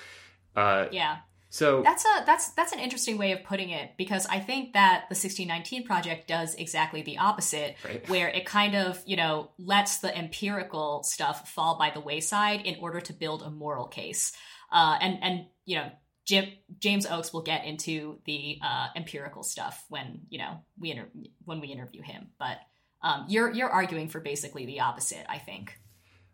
[0.55, 1.18] Uh, Yeah.
[1.49, 5.07] so That's a that's that's an interesting way of putting it because I think that
[5.09, 8.09] the 1619 project does exactly the opposite right.
[8.09, 12.77] where it kind of, you know, lets the empirical stuff fall by the wayside in
[12.81, 14.33] order to build a moral case.
[14.70, 15.90] Uh, and and you know,
[16.31, 16.45] Jim,
[16.79, 21.11] James Oakes will get into the uh, empirical stuff when you know we inter-
[21.45, 22.29] when we interview him.
[22.38, 22.59] But
[23.03, 25.64] um, you're you're arguing for basically the opposite, I think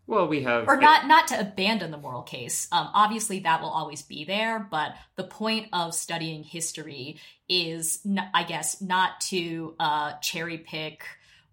[0.05, 3.69] Well, we have or not not to abandon the moral case um, obviously that will
[3.79, 7.19] always be there but the point of studying history
[7.49, 10.97] is n- i guess not to uh, cherry pick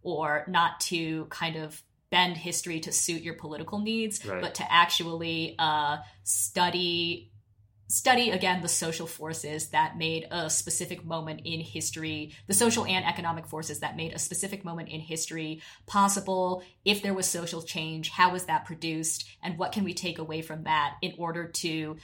[0.02, 1.80] or not to kind of
[2.10, 4.42] bend history to suit your political needs Right.
[4.44, 7.30] but to actually uh, study
[7.88, 13.04] study again the social forces that made a specific moment in history the social and
[13.04, 18.08] economic forces that made a specific moment in history possible if there was social change
[18.08, 21.96] how was that produced and what can we take away from that in order to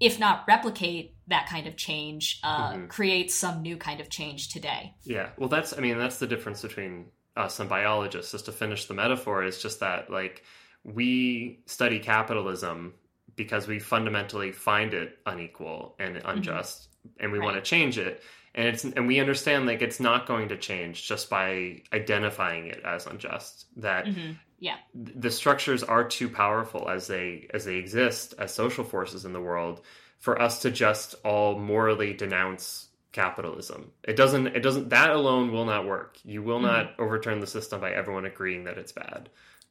[0.00, 2.86] if not replicate that kind of change uh, mm-hmm.
[2.86, 4.94] create some new kind of change today.
[5.04, 7.06] Yeah, well, that's I mean that's the difference between
[7.36, 8.32] us and biologists.
[8.32, 10.42] Just to finish the metaphor, is just that like
[10.84, 12.94] we study capitalism
[13.36, 16.28] because we fundamentally find it unequal and mm-hmm.
[16.28, 17.24] unjust, mm-hmm.
[17.24, 17.44] and we right.
[17.44, 18.22] want to change it.
[18.54, 22.82] And it's and we understand like it's not going to change just by identifying it
[22.84, 23.66] as unjust.
[23.76, 24.32] That mm-hmm.
[24.58, 29.34] yeah, the structures are too powerful as they as they exist as social forces in
[29.34, 29.82] the world
[30.18, 33.92] for us to just all morally denounce capitalism.
[34.02, 36.18] It doesn't it doesn't that alone will not work.
[36.24, 36.66] You will mm-hmm.
[36.66, 39.28] not overturn the system by everyone agreeing that it's bad.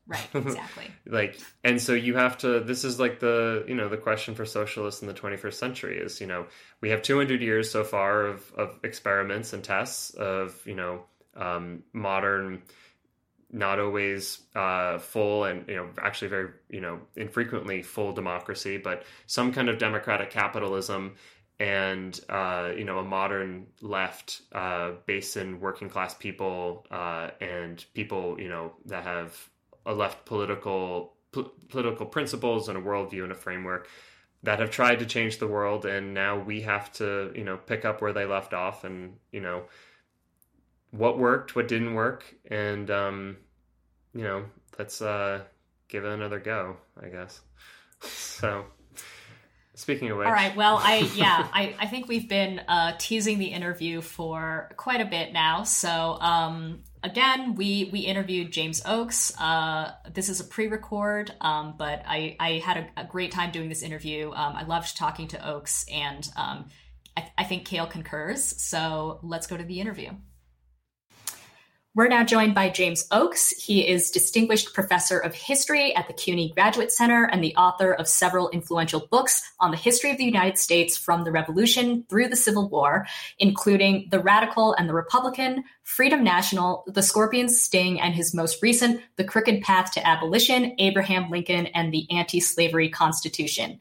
[0.08, 0.92] Right, exactly.
[1.08, 4.46] like and so you have to this is like the, you know, the question for
[4.46, 6.46] socialists in the 21st century is, you know,
[6.82, 11.84] we have 200 years so far of of experiments and tests of, you know, um,
[11.92, 12.62] modern
[13.52, 19.04] not always uh, full and you know actually very you know infrequently full democracy, but
[19.28, 21.16] some kind of democratic capitalism
[21.60, 27.86] and uh, you know a modern left uh, based in working class people uh, and
[27.94, 29.50] people you know that have
[29.86, 31.14] a left political
[31.68, 33.90] political principles and a worldview and a framework
[34.44, 37.84] that have tried to change the world and now we have to you know pick
[37.84, 39.64] up where they left off and you know
[40.92, 43.36] what worked what didn't work and um,
[44.16, 44.46] you know,
[44.80, 45.42] let's uh,
[45.90, 47.42] give it another go, I guess.
[48.02, 48.66] So,
[49.74, 50.56] speaking of which, all right.
[50.56, 55.06] Well, I yeah, I I think we've been uh, teasing the interview for quite a
[55.06, 55.64] bit now.
[55.64, 59.32] So, um, again, we we interviewed James Oakes.
[59.40, 63.70] Uh, this is a pre-record, um, but I I had a, a, great time doing
[63.70, 64.32] this interview.
[64.32, 66.66] Um, I loved talking to Oakes, and um,
[67.16, 68.44] I, I think Cale concurs.
[68.44, 70.10] So let's go to the interview.
[71.96, 73.52] We're now joined by James Oakes.
[73.52, 78.10] He is Distinguished Professor of History at the CUNY Graduate Center and the author of
[78.10, 82.36] several influential books on the history of the United States from the Revolution through the
[82.36, 83.08] Civil War,
[83.40, 89.00] including The Radical and the Republican, Freedom National, The Scorpion's Sting, and his most recent,
[89.16, 93.80] The Crooked Path to Abolition, Abraham Lincoln and the Anti Slavery Constitution.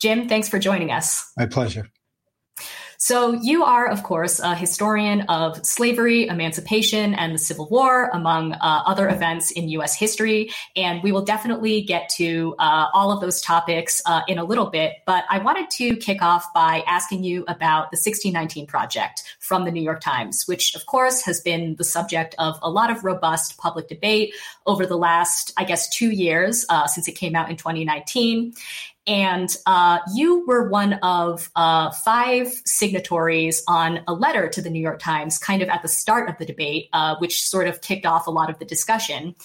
[0.00, 1.30] Jim, thanks for joining us.
[1.36, 1.88] My pleasure.
[2.98, 8.52] So, you are, of course, a historian of slavery, emancipation, and the Civil War, among
[8.54, 9.94] uh, other events in U.S.
[9.94, 10.50] history.
[10.74, 14.66] And we will definitely get to uh, all of those topics uh, in a little
[14.66, 14.94] bit.
[15.06, 19.70] But I wanted to kick off by asking you about the 1619 Project from the
[19.70, 23.58] New York Times, which, of course, has been the subject of a lot of robust
[23.58, 24.34] public debate
[24.66, 28.54] over the last, I guess, two years uh, since it came out in 2019.
[29.06, 34.80] And uh, you were one of uh, five signatories on a letter to the New
[34.80, 38.04] York Times, kind of at the start of the debate, uh, which sort of kicked
[38.04, 39.36] off a lot of the discussion.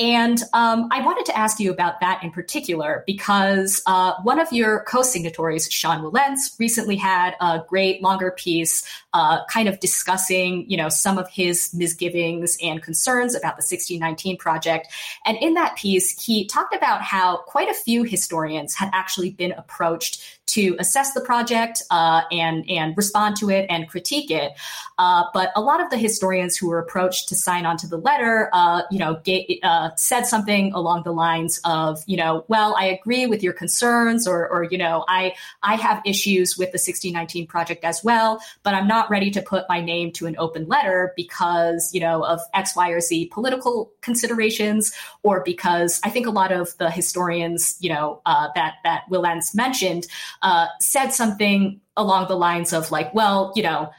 [0.00, 4.50] And um, I wanted to ask you about that in particular because uh, one of
[4.50, 8.82] your co-signatories, Sean Wilentz, recently had a great longer piece,
[9.12, 14.38] uh, kind of discussing, you know, some of his misgivings and concerns about the 1619
[14.38, 14.88] project.
[15.26, 19.52] And in that piece, he talked about how quite a few historians had actually been
[19.52, 24.52] approached to assess the project uh, and and respond to it and critique it.
[24.98, 27.96] Uh, but a lot of the historians who were approached to sign on to the
[27.96, 29.20] letter, uh, you know,
[29.62, 34.26] uh, said something along the lines of, you know, well, I agree with your concerns,
[34.26, 38.74] or or you know, I I have issues with the 1619 project as well, but
[38.74, 42.40] I'm not ready to put my name to an open letter because you know of
[42.52, 44.92] X, Y, or Z political considerations,
[45.22, 49.54] or because I think a lot of the historians, you know, uh, that that Wilentz
[49.54, 50.06] mentioned
[50.42, 53.90] uh, said something along the lines of like, well, you know,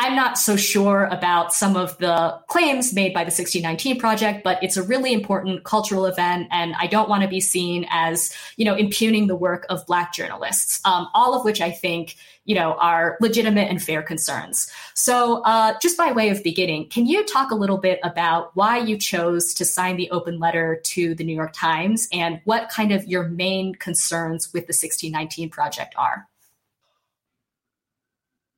[0.00, 4.62] I'm not so sure about some of the claims made by the 1619 project, but
[4.62, 8.64] it's a really important cultural event, and I don't want to be seen as, you
[8.64, 10.80] know, impugning the work of Black journalists.
[10.84, 14.70] Um, all of which I think, you know, are legitimate and fair concerns.
[14.94, 18.78] So, uh, just by way of beginning, can you talk a little bit about why
[18.78, 22.92] you chose to sign the open letter to the New York Times and what kind
[22.92, 26.28] of your main concerns with the 1619 project are?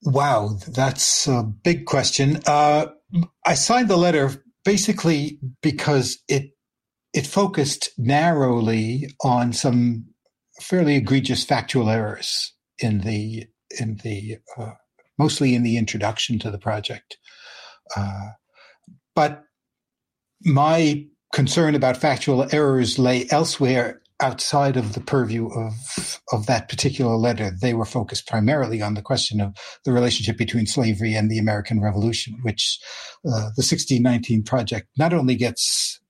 [0.03, 2.41] Wow, that's a big question.
[2.47, 2.87] Uh,
[3.45, 4.31] I signed the letter
[4.65, 6.51] basically because it
[7.13, 10.07] it focused narrowly on some
[10.61, 13.47] fairly egregious factual errors in the
[13.79, 14.73] in the uh,
[15.19, 17.19] mostly in the introduction to the project.
[17.97, 18.31] Uh,
[19.15, 19.43] but
[20.45, 27.17] my concern about factual errors lay elsewhere outside of the purview of of that particular
[27.17, 29.55] letter, they were focused primarily on the question of
[29.85, 32.79] the relationship between slavery and the American Revolution, which
[33.27, 36.01] uh, the 1619 project not only gets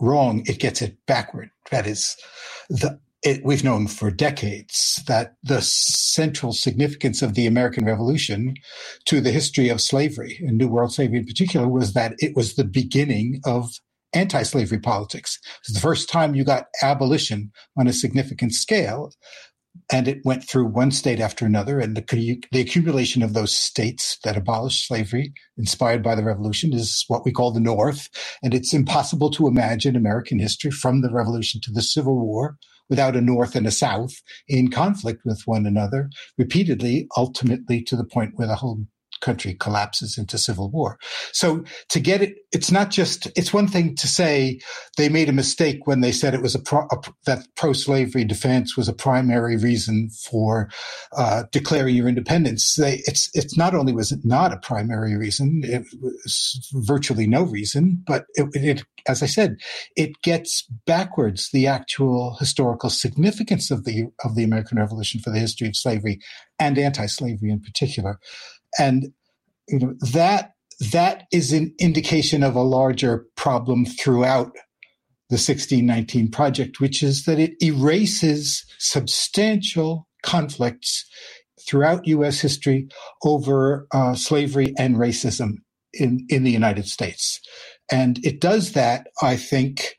[0.00, 1.50] wrong, it gets it backward.
[1.70, 2.16] That is,
[2.68, 8.54] the it, we've known for decades that the central significance of the American Revolution
[9.04, 12.54] to the history of slavery and New World slavery in particular was that it was
[12.54, 13.70] the beginning of
[14.14, 15.38] anti-slavery politics.
[15.42, 19.10] It was the first time you got abolition on a significant scale
[19.90, 21.78] and it went through one state after another.
[21.78, 27.04] And the, the accumulation of those states that abolished slavery, inspired by the revolution, is
[27.08, 28.08] what we call the North.
[28.42, 32.56] And it's impossible to imagine American history from the revolution to the Civil War
[32.88, 34.12] without a North and a South
[34.48, 38.86] in conflict with one another repeatedly, ultimately to the point where the whole
[39.22, 40.98] country collapses into civil war.
[41.32, 44.60] So to get it, it's not just, it's one thing to say
[44.98, 48.76] they made a mistake when they said it was a, pro, a that pro-slavery defense
[48.76, 50.68] was a primary reason for
[51.16, 52.74] uh, declaring your independence.
[52.74, 57.44] They, it's, it's not only was it not a primary reason, it was virtually no
[57.44, 59.56] reason, but it, it as I said,
[59.96, 65.38] it gets backwards the actual historical significance of the of the American Revolution for the
[65.38, 66.20] history of slavery
[66.58, 68.18] and anti-slavery in particular
[68.78, 69.12] and
[69.68, 70.52] you know that
[70.90, 74.52] that is an indication of a larger problem throughout
[75.28, 81.06] the 1619 project, which is that it erases substantial conflicts
[81.66, 82.40] throughout U.S.
[82.40, 82.88] history
[83.24, 85.58] over uh, slavery and racism
[85.94, 87.40] in, in the United States.
[87.90, 89.98] And it does that, I think,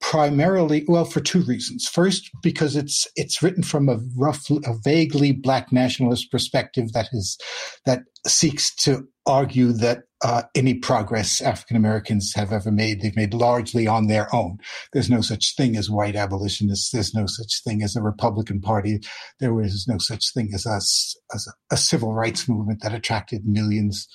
[0.00, 5.32] primarily well for two reasons first because it's it's written from a rough a vaguely
[5.32, 7.38] black nationalist perspective that is
[7.86, 13.34] that seeks to argue that uh, any progress African Americans have ever made, they've made
[13.34, 14.58] largely on their own.
[14.92, 16.90] There's no such thing as white abolitionists.
[16.90, 19.00] There's no such thing as a Republican Party.
[19.40, 23.46] There was no such thing as a, as a, a civil rights movement that attracted
[23.46, 24.08] millions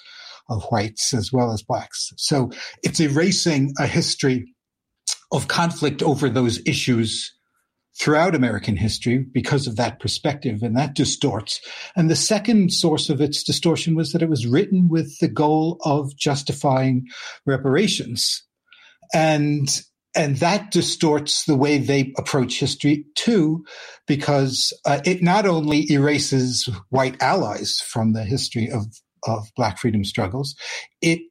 [0.49, 2.11] of whites as well as blacks.
[2.17, 2.51] So
[2.83, 4.55] it's erasing a history
[5.31, 7.33] of conflict over those issues
[7.99, 11.59] throughout American history because of that perspective, and that distorts.
[11.95, 15.77] And the second source of its distortion was that it was written with the goal
[15.81, 17.07] of justifying
[17.45, 18.43] reparations.
[19.13, 19.67] And
[20.13, 23.63] and that distorts the way they approach history too,
[24.07, 28.87] because uh, it not only erases white allies from the history of,
[29.25, 30.55] of black freedom struggles,
[31.01, 31.21] it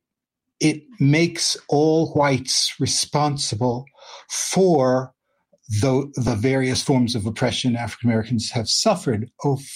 [0.60, 3.86] it makes all whites responsible
[4.28, 5.12] for
[5.80, 9.30] the, the various forms of oppression African Americans have suffered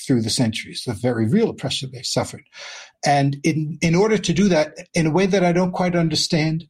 [0.05, 2.43] through the centuries, the very real oppression they've suffered.
[3.07, 6.64] And in, in order to do that in a way that I don't quite understand,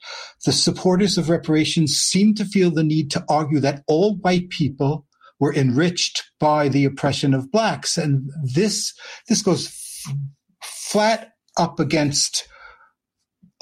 [0.44, 5.06] the supporters of reparations seem to feel the need to argue that all white people
[5.40, 7.96] were enriched by the oppression of blacks.
[7.96, 8.92] And this,
[9.28, 10.14] this goes f-
[10.62, 12.46] flat up against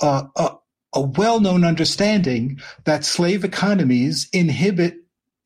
[0.01, 0.25] uh,
[0.95, 4.97] a, a well-known understanding that slave economies inhibit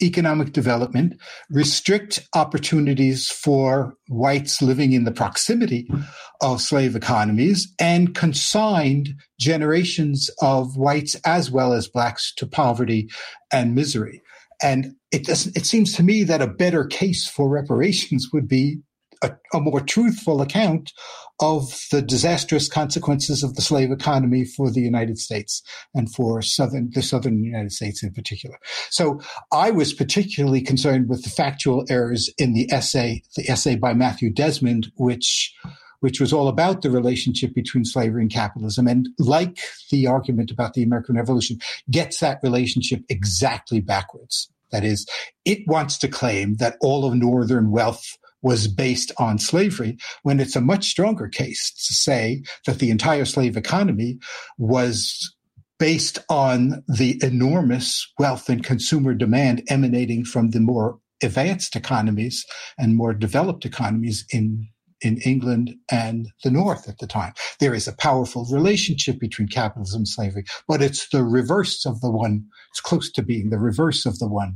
[0.03, 1.18] economic development,
[1.49, 5.88] restrict opportunities for whites living in the proximity
[6.42, 13.09] of slave economies, and consigned generations of whites as well as blacks to poverty
[13.51, 14.20] and misery.
[14.62, 18.78] And it doesn't, it seems to me that a better case for reparations would be
[19.23, 20.93] a, a, more truthful account
[21.41, 25.62] of the disastrous consequences of the slave economy for the United States
[25.95, 28.59] and for southern the southern United States in particular.
[28.91, 29.21] So
[29.53, 34.31] I was particularly concerned with the factual errors in the essay, the essay by Matthew
[34.31, 35.55] Desmond, which
[36.01, 38.87] which was all about the relationship between slavery and capitalism.
[38.87, 39.59] And like
[39.91, 41.59] the argument about the American Revolution,
[41.91, 44.51] gets that relationship exactly backwards.
[44.73, 45.07] That is,
[45.45, 50.55] it wants to claim that all of Northern wealth was based on slavery, when it's
[50.55, 54.20] a much stronger case to say that the entire slave economy
[54.57, 55.34] was
[55.80, 62.47] based on the enormous wealth and consumer demand emanating from the more advanced economies
[62.78, 64.68] and more developed economies in
[65.03, 67.32] in England and the North at the time.
[67.61, 72.11] There is a powerful relationship between capitalism and slavery, but it's the reverse of the
[72.11, 74.55] one, it's close to being the reverse of the one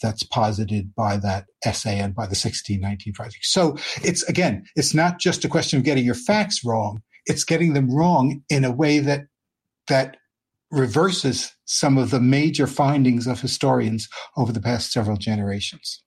[0.00, 3.44] that's posited by that essay and by the 1619 project.
[3.44, 7.02] So it's again, it's not just a question of getting your facts wrong.
[7.26, 9.26] It's getting them wrong in a way that,
[9.88, 10.16] that
[10.70, 16.02] reverses some of the major findings of historians over the past several generations.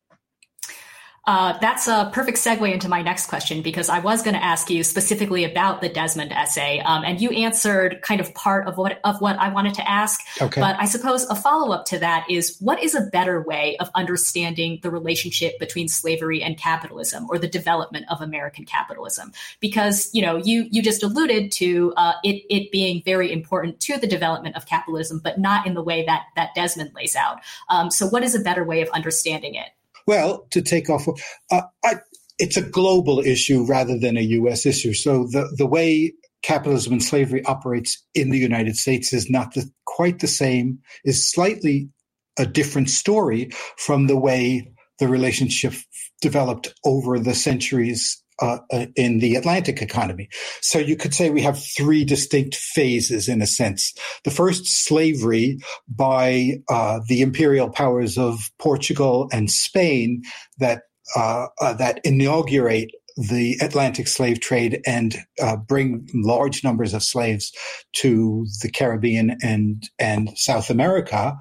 [1.26, 4.70] Uh, that's a perfect segue into my next question because I was going to ask
[4.70, 9.00] you specifically about the Desmond essay, um, and you answered kind of part of what
[9.06, 10.20] of what I wanted to ask.
[10.42, 10.60] Okay.
[10.60, 13.90] But I suppose a follow up to that is what is a better way of
[13.96, 19.32] understanding the relationship between slavery and capitalism, or the development of American capitalism?
[19.62, 23.98] Because you know you you just alluded to uh, it it being very important to
[23.98, 27.40] the development of capitalism, but not in the way that that Desmond lays out.
[27.70, 29.70] Um, so, what is a better way of understanding it?
[30.08, 31.08] Well, to take off,
[31.52, 31.96] uh, I,
[32.40, 34.66] it's a global issue rather than a U.S.
[34.66, 34.94] issue.
[34.94, 39.70] So the the way capitalism and slavery operates in the United States is not the,
[39.86, 40.80] quite the same.
[41.06, 41.90] Is slightly
[42.38, 44.68] a different story from the way
[45.00, 45.74] the relationship
[46.22, 50.30] developed over the centuries uh, uh, in the Atlantic economy.
[50.62, 53.94] So you could say we have three distinct phases in a sense.
[54.24, 60.24] The first, slavery by uh, the imperial powers of Portugal and Spain
[60.58, 60.84] that
[61.16, 67.52] uh, uh that inaugurate the Atlantic slave trade and uh, bring large numbers of slaves
[67.94, 71.38] to the Caribbean and and South America,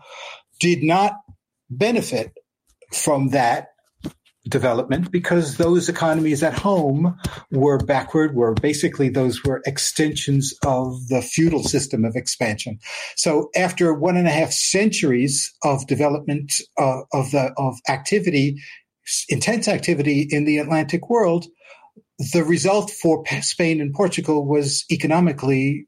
[0.61, 1.14] did not
[1.70, 2.32] benefit
[2.93, 3.68] from that
[4.49, 7.16] development because those economies at home
[7.51, 12.78] were backward, were basically those were extensions of the feudal system of expansion.
[13.16, 18.61] So after one and a half centuries of development uh, of the of activity,
[19.28, 21.47] intense activity in the Atlantic world,
[22.32, 25.86] the result for Spain and Portugal was economically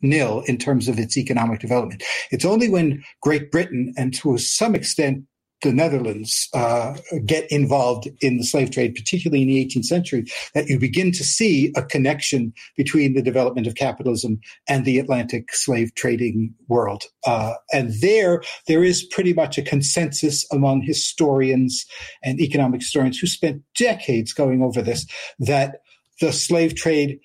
[0.00, 2.02] nil in terms of its economic development.
[2.30, 5.24] It's only when Great Britain and to some extent
[5.62, 10.66] the Netherlands uh, get involved in the slave trade, particularly in the 18th century, that
[10.66, 15.94] you begin to see a connection between the development of capitalism and the Atlantic slave
[15.94, 17.04] trading world.
[17.26, 21.86] Uh, and there, there is pretty much a consensus among historians
[22.22, 25.06] and economic historians who spent decades going over this
[25.38, 25.76] that
[26.20, 27.18] the slave trade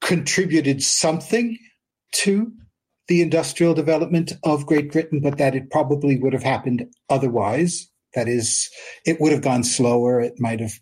[0.00, 1.56] contributed something
[2.12, 2.52] to
[3.08, 7.88] the industrial development of Great Britain, but that it probably would have happened otherwise.
[8.14, 8.70] That is,
[9.06, 10.20] it would have gone slower.
[10.20, 10.72] It might have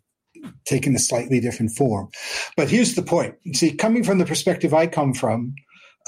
[0.64, 2.08] taken a slightly different form.
[2.56, 3.34] But here's the point.
[3.54, 5.54] See, coming from the perspective I come from,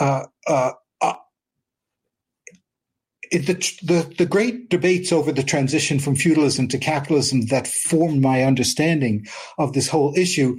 [0.00, 1.14] uh, uh, uh,
[3.30, 8.42] the, the, the great debates over the transition from feudalism to capitalism that formed my
[8.42, 9.26] understanding
[9.58, 10.58] of this whole issue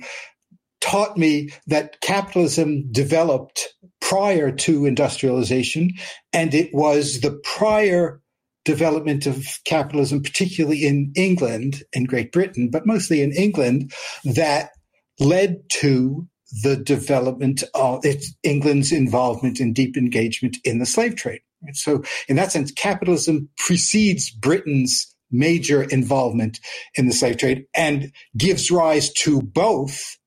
[0.81, 3.73] taught me that capitalism developed
[4.03, 5.91] prior to industrialization,
[6.33, 8.21] and it was the prior
[8.65, 13.93] development of capitalism, particularly in England and Great Britain, but mostly in England,
[14.25, 14.71] that
[15.19, 16.27] led to
[16.63, 18.03] the development of
[18.43, 21.41] England's involvement and deep engagement in the slave trade.
[21.71, 26.59] So, in that sense, capitalism precedes Britain's major involvement
[26.95, 30.17] in the slave trade and gives rise to both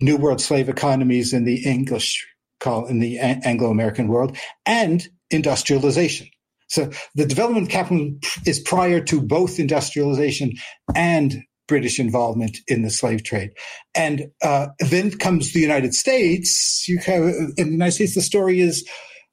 [0.00, 2.26] New World slave economies and the English
[2.62, 6.28] call in the Anglo-American world and industrialization.
[6.68, 10.54] So the development of capitalism is prior to both industrialization
[10.94, 13.50] and British involvement in the slave trade.
[13.94, 16.86] And uh, then comes the United States.
[16.88, 18.88] You have in the United States, the story is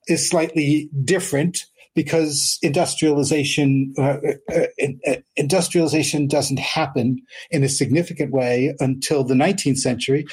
[0.08, 1.66] is slightly different
[1.96, 4.18] because industrialization uh,
[4.52, 7.18] uh, uh, industrialization doesn't happen
[7.52, 10.26] in a significant way until the 19th century,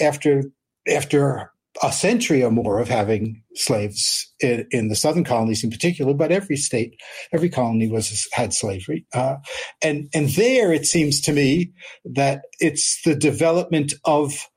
[0.00, 0.44] after
[0.86, 6.14] after a century or more of having slaves in, in, the southern colonies in particular,
[6.14, 7.00] but every state,
[7.32, 9.36] every colony was had slavery, uh,
[9.82, 11.72] and and there it seems to me
[12.04, 14.48] that it's the development of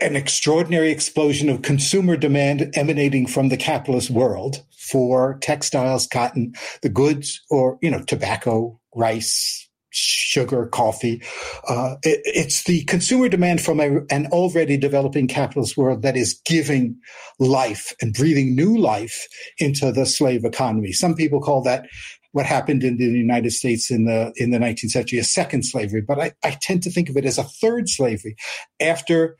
[0.00, 6.88] an extraordinary explosion of consumer demand emanating from the capitalist world for textiles, cotton, the
[6.88, 11.22] goods, or you know, tobacco, rice, sugar, coffee.
[11.68, 16.40] Uh, it, it's the consumer demand from a, an already developing capitalist world that is
[16.44, 16.96] giving
[17.38, 19.26] life and breathing new life
[19.58, 20.92] into the slave economy.
[20.92, 21.86] Some people call that
[22.32, 26.00] what happened in the United States in the in the 19th century a second slavery,
[26.00, 28.36] but I, I tend to think of it as a third slavery
[28.80, 29.36] after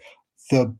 [0.51, 0.77] the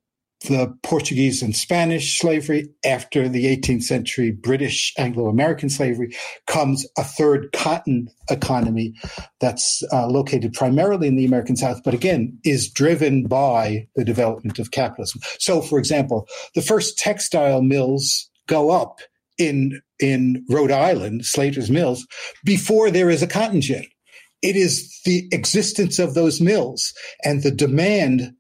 [0.47, 2.69] the Portuguese and Spanish slavery.
[2.85, 6.15] After the 18th century British Anglo American slavery
[6.47, 8.95] comes a third cotton economy
[9.41, 14.59] that's uh, located primarily in the American South, but again is driven by the development
[14.59, 15.21] of capitalism.
[15.39, 19.01] So, for example, the first textile mills go up
[19.39, 22.07] in in Rhode Island, Slater's Mills,
[22.45, 23.87] before there is a cotton gin.
[24.43, 28.33] It is the existence of those mills and the demand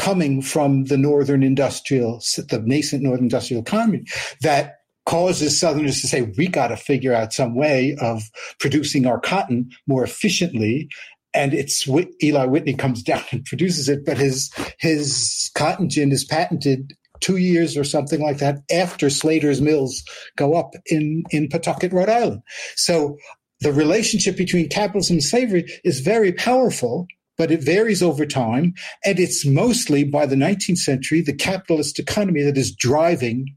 [0.00, 4.02] coming from the northern industrial, the nascent northern industrial economy
[4.40, 8.22] that causes Southerners to say, we got to figure out some way of
[8.58, 10.88] producing our cotton more efficiently.
[11.34, 11.86] And it's
[12.22, 17.36] Eli Whitney comes down and produces it, but his his cotton gin is patented two
[17.36, 20.02] years or something like that after Slater's mills
[20.36, 22.40] go up in in Pawtucket, Rhode Island.
[22.74, 23.18] So
[23.60, 27.06] the relationship between capitalism and slavery is very powerful
[27.40, 28.74] but it varies over time.
[29.02, 33.56] And it's mostly by the 19th century, the capitalist economy that is driving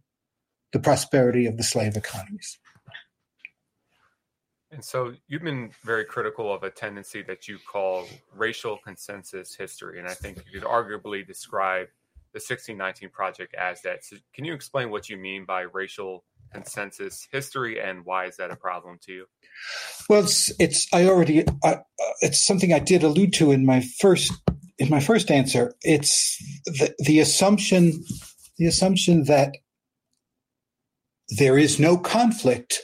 [0.71, 2.57] the prosperity of the slave economies.
[4.71, 9.99] And so you've been very critical of a tendency that you call racial consensus history.
[9.99, 11.87] And I think you could arguably describe
[12.31, 14.05] the 1619 Project as that.
[14.05, 16.23] So can you explain what you mean by racial
[16.53, 19.25] consensus history and why is that a problem to you?
[20.09, 21.75] Well, it's, it's I already, uh,
[22.21, 24.31] it's something I did allude to in my first,
[24.77, 25.75] in my first answer.
[25.81, 28.03] It's the, the assumption,
[28.57, 29.55] the assumption that
[31.37, 32.81] there is no conflict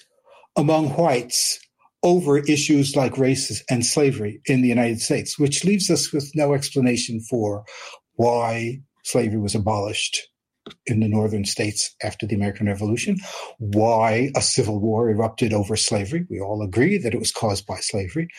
[0.55, 1.59] among whites
[2.03, 6.53] over issues like race and slavery in the United States, which leaves us with no
[6.53, 7.65] explanation for
[8.13, 10.30] why slavery was abolished
[10.86, 13.17] in the northern states after the American Revolution,
[13.57, 16.26] why a civil war erupted over slavery.
[16.30, 18.30] We all agree that it was caused by slavery,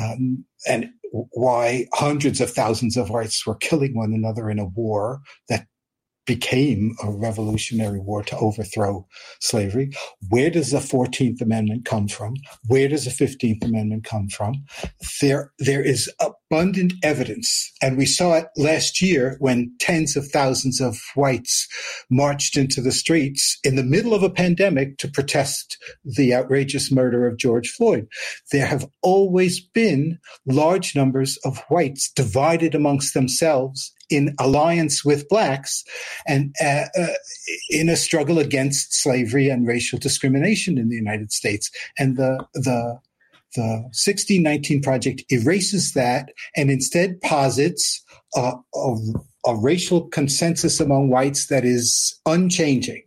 [0.00, 5.20] um, and why hundreds of thousands of whites were killing one another in a war
[5.48, 5.66] that
[6.26, 9.06] became a revolutionary war to overthrow
[9.40, 9.92] slavery.
[10.28, 12.34] Where does the 14th Amendment come from?
[12.66, 14.64] Where does the 15th Amendment come from?
[15.20, 20.80] There, there is abundant evidence, and we saw it last year when tens of thousands
[20.80, 21.68] of whites
[22.10, 27.26] marched into the streets in the middle of a pandemic to protest the outrageous murder
[27.26, 28.08] of George Floyd.
[28.52, 35.84] There have always been large numbers of whites divided amongst themselves in alliance with blacks
[36.26, 37.06] and uh, uh,
[37.70, 41.70] in a struggle against slavery and racial discrimination in the United States.
[41.98, 42.98] And the the
[43.54, 48.04] the 1619 project erases that and instead posits
[48.34, 48.96] a, a,
[49.46, 53.02] a racial consensus among whites that is unchanging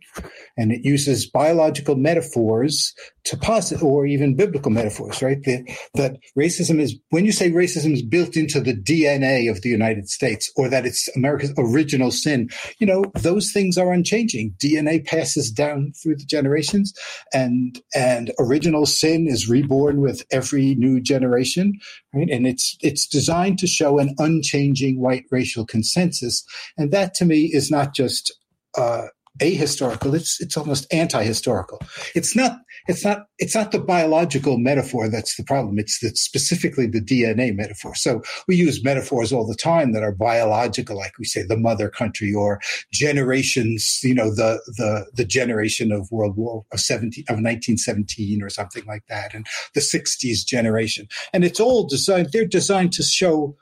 [0.60, 2.92] and it uses biological metaphors
[3.24, 5.42] to posit, or even biblical metaphors, right?
[5.42, 9.70] The, that racism is, when you say racism is built into the DNA of the
[9.70, 14.54] United States, or that it's America's original sin, you know, those things are unchanging.
[14.58, 16.92] DNA passes down through the generations,
[17.32, 21.72] and and original sin is reborn with every new generation,
[22.12, 22.28] right?
[22.28, 26.44] And it's it's designed to show an unchanging white racial consensus,
[26.76, 28.30] and that to me is not just
[28.76, 29.06] uh,
[29.38, 30.14] ahistorical.
[30.14, 31.80] It's it's almost anti-historical.
[32.14, 32.58] It's not
[32.88, 35.78] it's not it's not the biological metaphor that's the problem.
[35.78, 37.94] It's the, specifically the DNA metaphor.
[37.94, 41.88] So we use metaphors all the time that are biological, like we say the mother
[41.88, 42.60] country or
[42.92, 44.00] generations.
[44.02, 48.50] You know the the the generation of World War of seventeen of nineteen seventeen or
[48.50, 51.08] something like that, and the sixties generation.
[51.32, 52.30] And it's all designed.
[52.32, 53.56] They're designed to show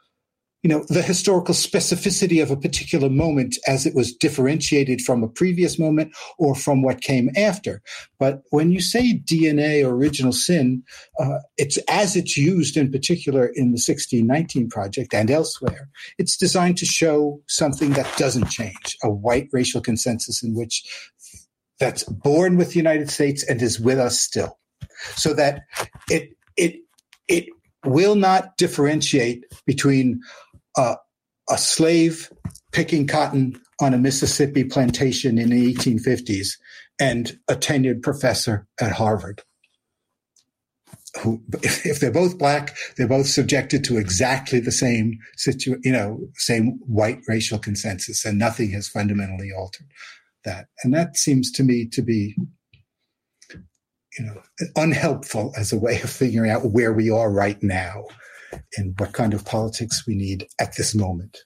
[0.62, 5.28] you know, the historical specificity of a particular moment as it was differentiated from a
[5.28, 7.80] previous moment or from what came after.
[8.18, 10.82] But when you say DNA or original sin,
[11.20, 15.88] uh, it's as it's used in particular in the 1619 project and elsewhere,
[16.18, 20.82] it's designed to show something that doesn't change, a white racial consensus in which
[21.78, 24.58] that's born with the United States and is with us still.
[25.14, 25.62] So that
[26.10, 26.80] it, it,
[27.28, 27.46] it
[27.84, 30.20] will not differentiate between
[30.78, 30.96] uh,
[31.50, 32.30] a slave
[32.72, 36.50] picking cotton on a Mississippi plantation in the 1850s
[37.00, 39.42] and a tenured professor at Harvard.
[41.22, 46.20] Who, if they're both black, they're both subjected to exactly the same situ, you know,
[46.34, 49.86] same white racial consensus, and nothing has fundamentally altered
[50.44, 50.66] that.
[50.84, 52.36] And that seems to me to be,
[53.50, 54.42] you know,
[54.76, 58.04] unhelpful as a way of figuring out where we are right now
[58.76, 61.38] and what kind of politics we need at this moment.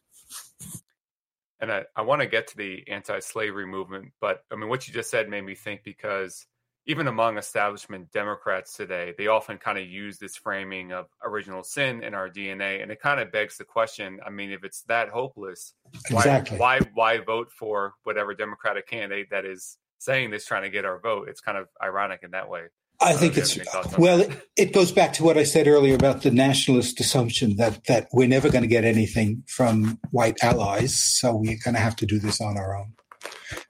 [1.60, 4.88] And I, I want to get to the anti slavery movement, but I mean, what
[4.88, 6.46] you just said made me think because
[6.86, 12.02] even among establishment Democrats today, they often kind of use this framing of original sin
[12.02, 12.82] in our DNA.
[12.82, 16.58] And it kind of begs the question I mean, if it's that hopeless, exactly.
[16.58, 20.84] why, why, why vote for whatever Democratic candidate that is saying this, trying to get
[20.84, 21.28] our vote?
[21.28, 22.62] It's kind of ironic in that way.
[23.02, 23.58] I think it's
[23.98, 24.20] well.
[24.20, 28.08] It, it, goes back to what I said earlier about the nationalist assumption that that
[28.12, 32.06] we're never going to get anything from white allies, so we're going to have to
[32.06, 32.92] do this on our own,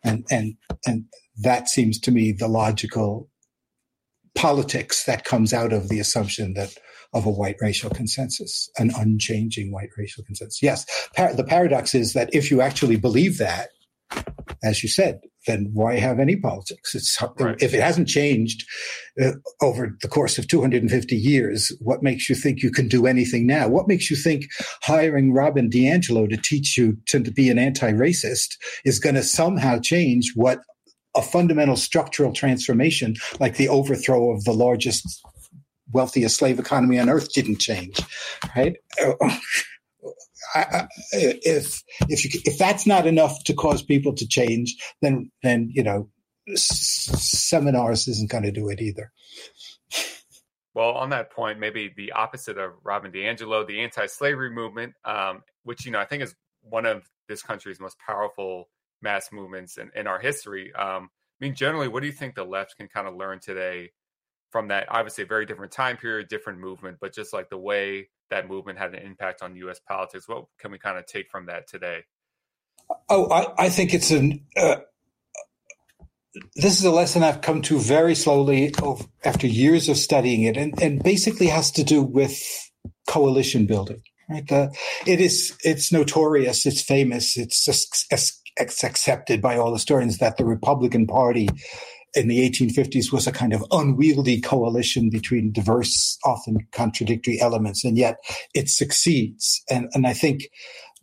[0.04, 0.56] and and
[0.86, 1.04] and
[1.38, 3.30] that seems to me the logical
[4.34, 6.76] politics that comes out of the assumption that
[7.14, 10.62] of a white racial consensus, an unchanging white racial consensus.
[10.62, 13.68] Yes, par- the paradox is that if you actually believe that,
[14.62, 16.94] as you said, then why have any politics?
[16.94, 17.60] It's right.
[17.60, 18.64] if it hasn't changed
[19.22, 21.72] uh, over the course of 250 years.
[21.80, 23.68] What makes you think you can do anything now?
[23.68, 24.46] What makes you think
[24.82, 30.32] hiring Robin DiAngelo to teach you to be an anti-racist is going to somehow change
[30.34, 30.60] what
[31.14, 35.22] a fundamental structural transformation, like the overthrow of the largest,
[35.92, 38.00] wealthiest slave economy on earth, didn't change,
[38.56, 38.76] right?
[40.54, 45.82] If if you, if that's not enough to cause people to change, then then you
[45.82, 46.08] know
[46.54, 49.12] seminars isn't going to do it either.
[50.74, 55.84] Well, on that point, maybe the opposite of Robin DiAngelo, the anti-slavery movement, um, which
[55.84, 58.68] you know I think is one of this country's most powerful
[59.02, 60.72] mass movements in, in our history.
[60.74, 63.90] Um, I mean, generally, what do you think the left can kind of learn today
[64.52, 64.86] from that?
[64.90, 68.78] Obviously, a very different time period, different movement, but just like the way that movement
[68.78, 69.80] had an impact on U.S.
[69.80, 72.04] politics, what can we kind of take from that today?
[73.08, 74.44] Oh, I, I think it's an.
[74.56, 74.76] Uh,
[76.56, 80.56] this is a lesson I've come to very slowly over, after years of studying it,
[80.56, 82.40] and, and basically has to do with
[83.08, 84.02] coalition building.
[84.28, 84.46] Right?
[84.46, 84.74] The,
[85.06, 85.56] it is.
[85.62, 86.66] It's notorious.
[86.66, 87.36] It's famous.
[87.36, 87.68] It's,
[88.56, 91.48] it's accepted by all historians that the Republican Party
[92.14, 97.96] in the 1850s was a kind of unwieldy coalition between diverse, often contradictory elements, and
[97.96, 98.16] yet
[98.54, 99.62] it succeeds.
[99.70, 100.48] And, and I think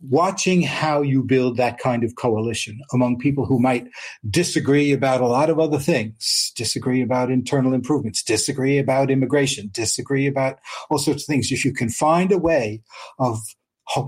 [0.00, 3.86] watching how you build that kind of coalition among people who might
[4.28, 10.26] disagree about a lot of other things, disagree about internal improvements, disagree about immigration, disagree
[10.26, 10.58] about
[10.90, 11.52] all sorts of things.
[11.52, 12.82] If you can find a way
[13.18, 13.38] of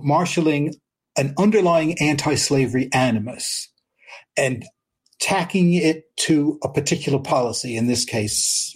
[0.03, 0.75] marshaling
[1.19, 3.69] an underlying anti-slavery animus
[4.37, 4.65] and
[5.23, 8.75] tacking it to a particular policy, in this case,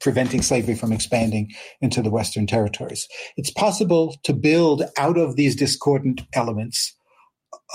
[0.00, 3.08] preventing slavery from expanding into the Western territories.
[3.36, 6.94] It's possible to build out of these discordant elements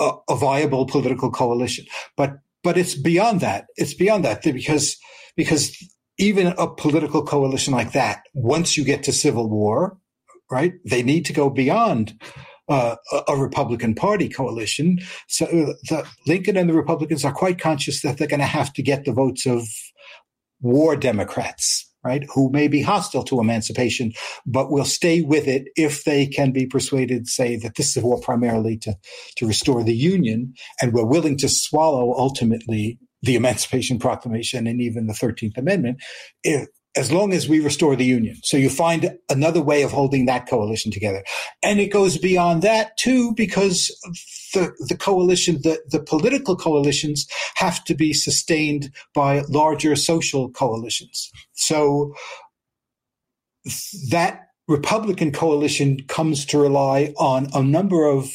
[0.00, 1.84] a, a viable political coalition.
[2.16, 3.66] But but it's beyond that.
[3.76, 4.96] It's beyond that because
[5.36, 5.76] because
[6.18, 9.98] even a political coalition like that, once you get to civil war,
[10.50, 12.18] right, they need to go beyond
[12.68, 12.96] uh,
[13.28, 14.98] a Republican Party coalition.
[15.28, 18.72] So uh, the, Lincoln and the Republicans are quite conscious that they're going to have
[18.74, 19.62] to get the votes of
[20.60, 24.12] war Democrats, right, who may be hostile to emancipation,
[24.46, 28.06] but will stay with it if they can be persuaded, say, that this is a
[28.06, 28.96] war primarily to,
[29.36, 35.06] to restore the Union, and we're willing to swallow ultimately the Emancipation Proclamation and even
[35.06, 36.02] the 13th Amendment,
[36.42, 38.36] if, as long as we restore the union.
[38.42, 41.22] So you find another way of holding that coalition together.
[41.62, 43.88] And it goes beyond that too, because
[44.54, 47.26] the, the coalition, the, the political coalitions
[47.56, 51.30] have to be sustained by larger social coalitions.
[51.52, 52.14] So
[54.10, 58.30] that Republican coalition comes to rely on a number of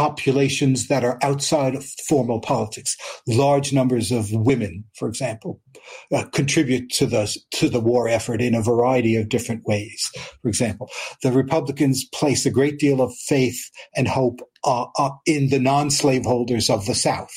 [0.00, 2.96] populations that are outside of formal politics.
[3.26, 5.60] Large numbers of women, for example,
[6.10, 10.10] uh, contribute to the to the war effort in a variety of different ways.
[10.40, 10.88] For example,
[11.22, 13.60] the Republicans place a great deal of faith
[13.94, 17.34] and hope uh, uh, in the non-slaveholders of the South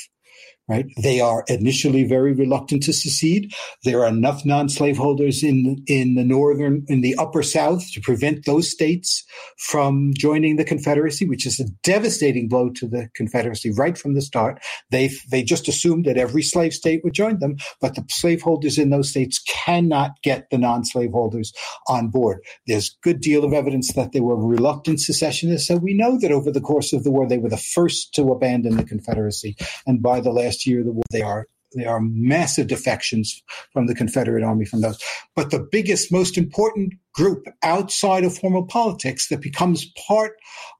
[0.70, 0.86] right?
[1.02, 3.54] They are initially very reluctant to secede.
[3.84, 8.70] There are enough non-slaveholders in in the northern in the upper south to prevent those
[8.70, 9.24] states
[9.58, 14.22] from joining the Confederacy, which is a devastating blow to the Confederacy right from the
[14.22, 14.62] start.
[14.90, 18.90] They they just assumed that every slave state would join them, but the slaveholders in
[18.90, 21.54] those states cannot get the non-slaveholders
[21.88, 22.40] on board.
[22.68, 26.32] There's a good deal of evidence that they were reluctant secessionists, so we know that
[26.32, 30.02] over the course of the war they were the first to abandon the Confederacy, and
[30.02, 31.04] by the last last year the war.
[31.12, 33.42] They are there are massive defections
[33.72, 35.02] from the Confederate Army from those.
[35.36, 40.34] But the biggest, most important group outside of formal politics that becomes part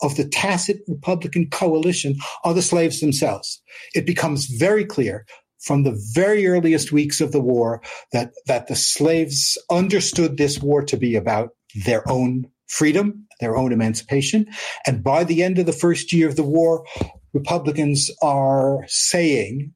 [0.04, 3.60] of the tacit Republican coalition are the slaves themselves.
[3.96, 5.26] It becomes very clear
[5.62, 10.84] from the very earliest weeks of the war that, that the slaves understood this war
[10.84, 11.56] to be about
[11.86, 14.46] their own freedom, their own emancipation.
[14.86, 16.86] And by the end of the first year of the war,
[17.34, 19.74] Republicans are saying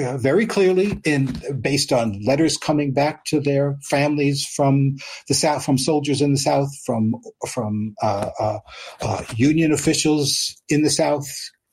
[0.00, 4.96] uh, very clearly in based on letters coming back to their families from
[5.28, 7.14] the south from soldiers in the south from
[7.48, 8.58] from uh, uh,
[9.00, 11.28] uh union officials in the south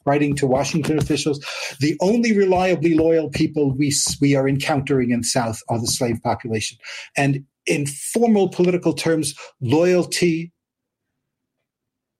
[0.05, 1.39] writing to washington officials
[1.79, 6.21] the only reliably loyal people we we are encountering in the south are the slave
[6.23, 6.77] population.
[7.17, 10.51] And in formal political terms loyalty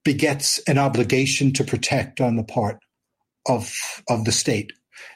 [0.04, 2.83] begets an obligation to protect on the part
[3.48, 3.74] of
[4.10, 4.72] of the state.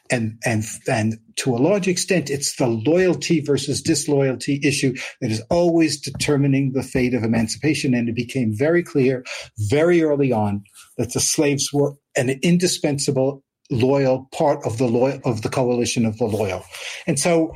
[0.10, 5.42] And and and to a large extent it's the loyalty versus disloyalty issue that is
[5.50, 7.94] always determining the fate of emancipation.
[7.94, 9.26] And it became very clear
[9.70, 10.64] very early on
[10.98, 16.18] that the slaves were an indispensable loyal part of the loyal of the coalition of
[16.18, 16.64] the loyal.
[17.06, 17.54] And so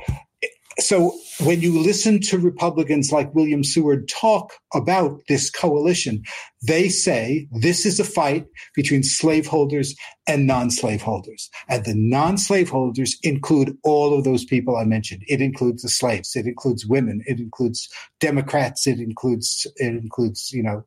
[0.82, 6.22] so when you listen to Republicans like William Seward talk about this coalition,
[6.66, 9.94] they say this is a fight between slaveholders
[10.26, 11.50] and non-slaveholders.
[11.68, 15.22] And the non-slaveholders include all of those people I mentioned.
[15.26, 16.36] It includes the slaves.
[16.36, 17.22] It includes women.
[17.26, 17.88] It includes
[18.20, 18.86] Democrats.
[18.86, 20.84] It includes, it includes, you know,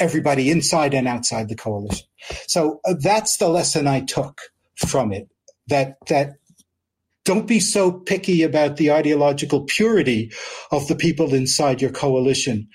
[0.00, 2.06] everybody inside and outside the coalition.
[2.46, 4.40] So uh, that's the lesson I took
[4.76, 5.28] from it.
[5.68, 6.34] That, that
[7.24, 10.30] don't be so picky about the ideological purity
[10.70, 12.68] of the people inside your coalition.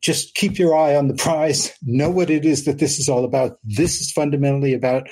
[0.00, 1.72] Just keep your eye on the prize.
[1.82, 3.58] Know what it is that this is all about.
[3.64, 5.08] This is fundamentally about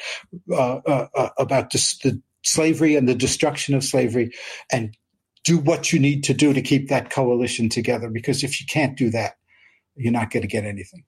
[0.51, 4.33] uh, uh, uh about the slavery and the destruction of slavery,
[4.70, 4.97] and
[5.45, 8.09] do what you need to do to keep that coalition together.
[8.11, 9.35] Because if you can't do that,
[9.97, 11.05] you're not going to get anything.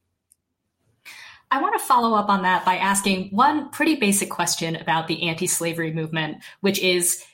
[1.51, 5.29] I want to follow up on that by asking one pretty basic question about the
[5.29, 7.25] anti slavery movement, which is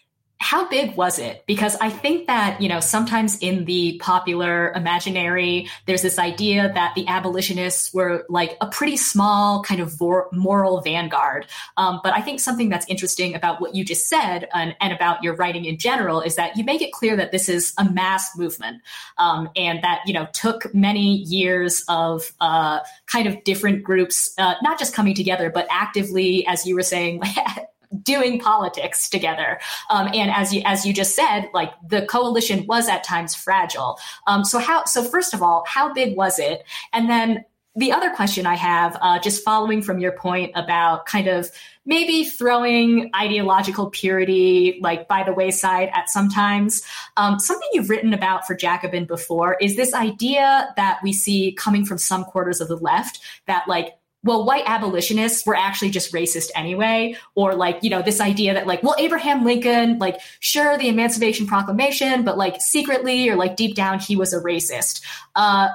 [0.40, 1.44] how big was it?
[1.46, 6.94] Because I think that, you know, sometimes in the popular imaginary, there's this idea that
[6.94, 10.00] the abolitionists were like a pretty small kind of
[10.32, 11.46] moral vanguard.
[11.76, 15.22] Um, but I think something that's interesting about what you just said and, and, about
[15.22, 18.36] your writing in general is that you make it clear that this is a mass
[18.36, 18.82] movement
[19.18, 24.54] um, and that, you know, took many years of uh, kind of different groups, uh,
[24.62, 27.22] not just coming together, but actively, as you were saying,
[28.02, 29.60] doing politics together.
[29.90, 33.98] Um, and as you as you just said, like the coalition was at times fragile.
[34.26, 36.64] Um, so how so first of all, how big was it?
[36.92, 37.44] And then
[37.76, 41.50] the other question I have, uh, just following from your point about kind of
[41.86, 46.82] maybe throwing ideological purity like by the wayside at sometimes.
[47.16, 51.84] Um, something you've written about for Jacobin before is this idea that we see coming
[51.84, 56.50] from some quarters of the left that like well, white abolitionists were actually just racist
[56.54, 60.88] anyway, or like, you know, this idea that like, well, Abraham Lincoln, like, sure, the
[60.88, 65.00] Emancipation Proclamation, but like secretly or like deep down, he was a racist.
[65.34, 65.68] Uh,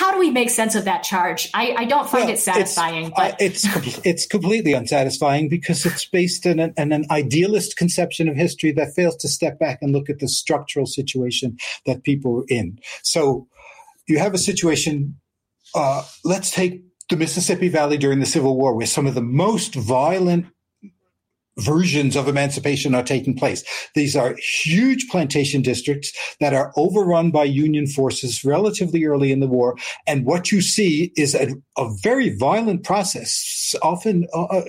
[0.00, 1.50] how do we make sense of that charge?
[1.52, 3.06] I, I don't find well, it satisfying.
[3.06, 7.76] It's, but uh, it's it's completely unsatisfying because it's based in an, in an, idealist
[7.76, 12.02] conception of history that fails to step back and look at the structural situation that
[12.02, 12.78] people are in.
[13.02, 13.46] So
[14.08, 15.20] you have a situation.
[15.74, 19.74] Uh, let's take the Mississippi Valley during the Civil War, where some of the most
[19.74, 20.46] violent
[21.58, 23.62] versions of emancipation are taking place.
[23.94, 29.46] These are huge plantation districts that are overrun by Union forces relatively early in the
[29.46, 29.76] war.
[30.06, 34.62] And what you see is a, a very violent process, often uh, uh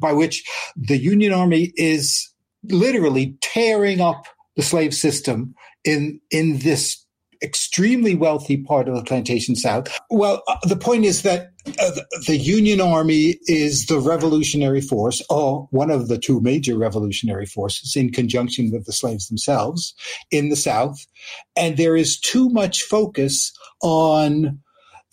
[0.00, 0.42] by which
[0.76, 2.28] the Union Army is
[2.64, 4.26] literally tearing up
[4.56, 7.01] the slave system in, in this
[7.42, 9.88] extremely wealthy part of the plantation South.
[10.10, 11.92] Well, uh, the point is that uh,
[12.26, 17.96] the Union Army is the revolutionary force, or one of the two major revolutionary forces,
[17.96, 19.94] in conjunction with the slaves themselves
[20.30, 21.06] in the South.
[21.56, 24.60] And there is too much focus on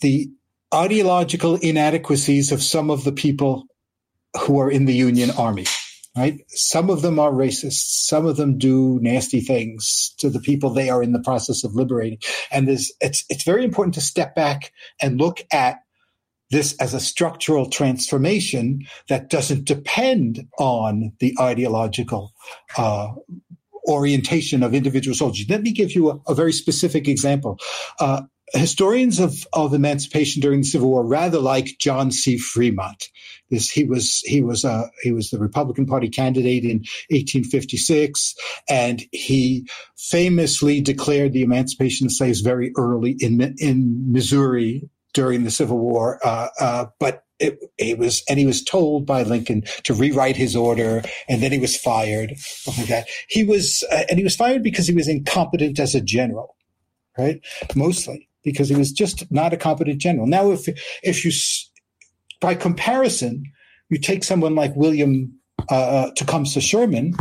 [0.00, 0.30] the
[0.74, 3.64] ideological inadequacies of some of the people
[4.40, 5.66] who are in the Union Army
[6.16, 6.40] right?
[6.48, 8.06] Some of them are racist.
[8.06, 11.74] Some of them do nasty things to the people they are in the process of
[11.74, 12.18] liberating.
[12.50, 15.80] And there's, it's, it's very important to step back and look at
[16.50, 22.32] this as a structural transformation that doesn't depend on the ideological
[22.76, 23.08] uh,
[23.88, 25.46] orientation of individual soldiers.
[25.48, 27.58] Let me give you a, a very specific example.
[28.00, 28.22] Uh,
[28.58, 32.36] historians of, of emancipation during the Civil War rather like John C.
[32.36, 33.08] Fremont.
[33.50, 36.78] This he was he was uh, he was the Republican Party candidate in
[37.10, 38.34] 1856,
[38.68, 45.50] and he famously declared the emancipation of slaves very early in in Missouri during the
[45.50, 46.20] Civil War.
[46.24, 50.54] Uh, uh, but it, he was, and he was told by Lincoln to rewrite his
[50.54, 52.34] order, and then he was fired.
[52.66, 53.08] Like that.
[53.28, 56.54] He was, uh, and he was fired because he was incompetent as a general,
[57.18, 57.40] right?
[57.74, 60.26] Mostly because he was just not a competent general.
[60.26, 60.68] Now, if
[61.02, 61.32] if you,
[62.40, 63.44] by comparison,
[63.88, 65.32] you take someone like William
[65.70, 67.14] uh, uh, Tecumseh Sherman,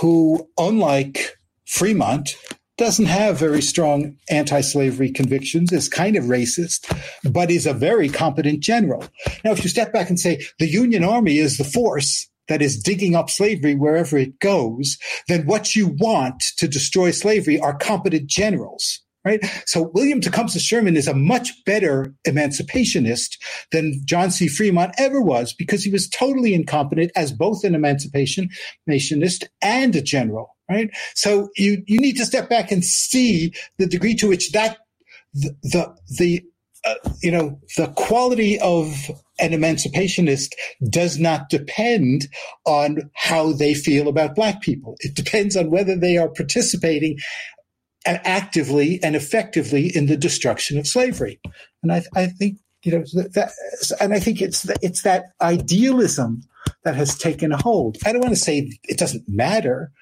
[0.00, 2.36] who, unlike Fremont,
[2.76, 6.90] doesn't have very strong anti-slavery convictions, is kind of racist,
[7.30, 9.04] but is a very competent general.
[9.44, 12.82] Now, if you step back and say the Union Army is the force that is
[12.82, 14.98] digging up slavery wherever it goes,
[15.28, 19.44] then what you want to destroy slavery are competent generals right?
[19.66, 23.36] So William Tecumseh Sherman is a much better emancipationist
[23.72, 24.48] than John C.
[24.48, 30.56] Fremont ever was because he was totally incompetent as both an emancipationist and a general,
[30.70, 30.90] right?
[31.14, 34.78] So you, you need to step back and see the degree to which that
[35.34, 36.42] the, the, the
[36.82, 40.52] uh, you know, the quality of an emancipationist
[40.88, 42.26] does not depend
[42.64, 44.96] on how they feel about black people.
[45.00, 47.18] It depends on whether they are participating
[48.06, 51.40] actively and effectively in the destruction of slavery.
[51.82, 53.52] And I, I think, you know, that,
[54.00, 56.42] and I think it's, it's that idealism
[56.84, 57.98] that has taken a hold.
[58.04, 59.92] I don't want to say it doesn't matter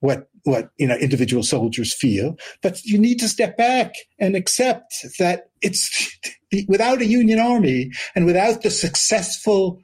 [0.00, 4.94] what, what, you know, individual soldiers feel, but you need to step back and accept
[5.18, 6.18] that it's
[6.68, 9.82] without a Union army and without the successful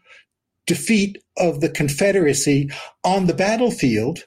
[0.67, 2.71] defeat of the Confederacy
[3.05, 4.21] on the battlefield,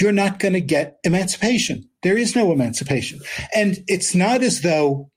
[0.00, 1.88] you're not going to get emancipation.
[2.02, 3.20] There is no emancipation.
[3.54, 5.10] And it's not as though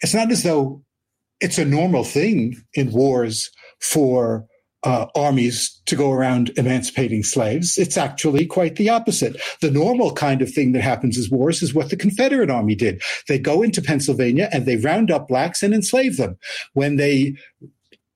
[0.00, 0.82] it's not as though
[1.40, 3.50] it's a normal thing in wars
[3.80, 4.46] for
[4.82, 7.76] uh, armies to go around emancipating slaves.
[7.76, 9.36] It's actually quite the opposite.
[9.60, 13.02] The normal kind of thing that happens as wars is what the Confederate Army did.
[13.28, 16.38] They go into Pennsylvania and they round up blacks and enslave them.
[16.72, 17.36] When they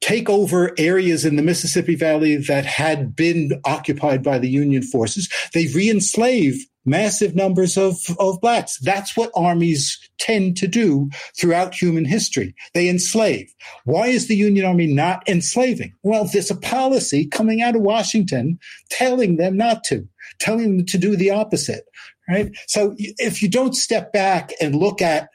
[0.05, 5.33] take over areas in the Mississippi Valley that had been occupied by the Union forces,
[5.55, 8.79] they re-enslave massive numbers of, of blacks.
[8.81, 11.09] That's what armies tend to do
[11.41, 12.55] throughout human history.
[12.75, 13.51] They enslave.
[13.85, 15.95] Why is the Union Army not enslaving?
[16.03, 18.59] Well, there's a policy coming out of Washington
[18.91, 20.07] telling them not to,
[20.39, 21.87] telling them to do the opposite,
[22.29, 22.55] right?
[22.67, 25.31] So if you don't step back and look at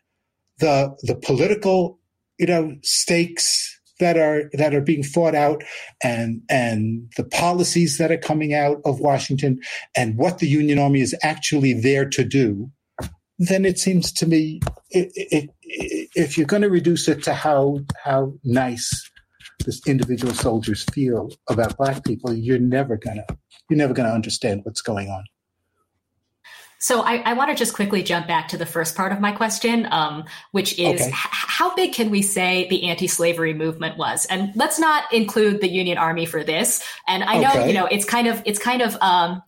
[0.59, 1.97] the, the political,
[2.37, 5.63] you know, stakes that are that are being fought out
[6.03, 9.59] and and the policies that are coming out of Washington
[9.95, 12.71] and what the Union Army is actually there to do,
[13.37, 14.59] then it seems to me
[14.91, 19.09] it, it, it, if you're going to reduce it to how how nice
[19.65, 23.25] this individual soldiers feel about black people, you're never gonna
[23.69, 25.23] you're never gonna understand what's going on.
[26.79, 29.31] So I, I want to just quickly jump back to the first part of my
[29.31, 31.09] question, um, which is okay.
[31.09, 34.25] h- how big can we say the anti-slavery movement was?
[34.27, 36.81] And let's not include the Union Army for this.
[37.05, 37.67] And I know, okay.
[37.67, 39.43] you know, it's kind of it's kind of um,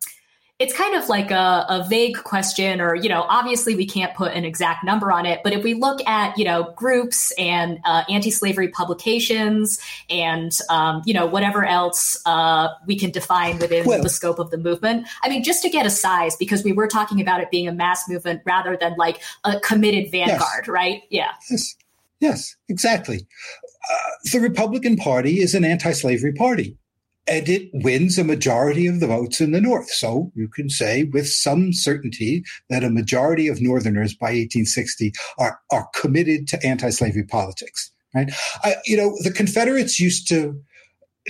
[0.62, 4.32] it's kind of like a, a, vague question or you know obviously we can't put
[4.34, 8.04] an exact number on it but if we look at you know groups and uh,
[8.08, 14.10] anti-slavery publications and um, you know whatever else uh, we can define within well, the
[14.10, 15.08] scope of the movement.
[15.24, 17.74] I mean just to get a size because we were talking about it being a
[17.74, 20.68] mass movement rather than like a committed vanguard yes.
[20.68, 21.02] right?
[21.10, 21.32] Yeah.
[21.50, 21.76] Yes.
[22.20, 23.28] Yes exactly.
[23.90, 26.78] Uh, the republican party is an anti-slavery party
[27.28, 29.90] and it wins a majority of the votes in the North.
[29.90, 35.60] So you can say with some certainty that a majority of Northerners by 1860 are,
[35.72, 37.92] are committed to anti-slavery politics.
[38.14, 38.32] Right?
[38.64, 40.60] I, you know, the Confederates used to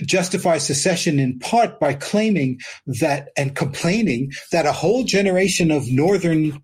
[0.04, 6.60] justify secession in part by claiming that and complaining that a whole generation of Northern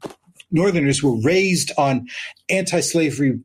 [0.51, 2.07] Northerners were raised on
[2.49, 3.39] anti-slavery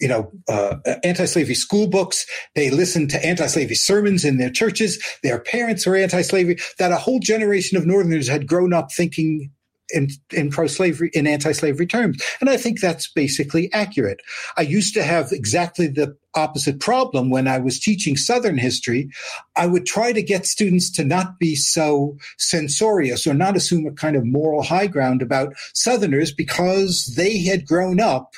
[0.00, 2.26] you know, uh, anti-slavery school books.
[2.54, 5.02] They listened to anti-slavery sermons in their churches.
[5.22, 6.58] Their parents were anti-slavery.
[6.78, 9.50] That a whole generation of Northerners had grown up thinking
[9.92, 12.22] in, in pro-slavery, in anti-slavery terms.
[12.40, 14.20] And I think that's basically accurate.
[14.56, 19.10] I used to have exactly the opposite problem when I was teaching Southern history.
[19.56, 23.92] I would try to get students to not be so censorious or not assume a
[23.92, 28.34] kind of moral high ground about Southerners because they had grown up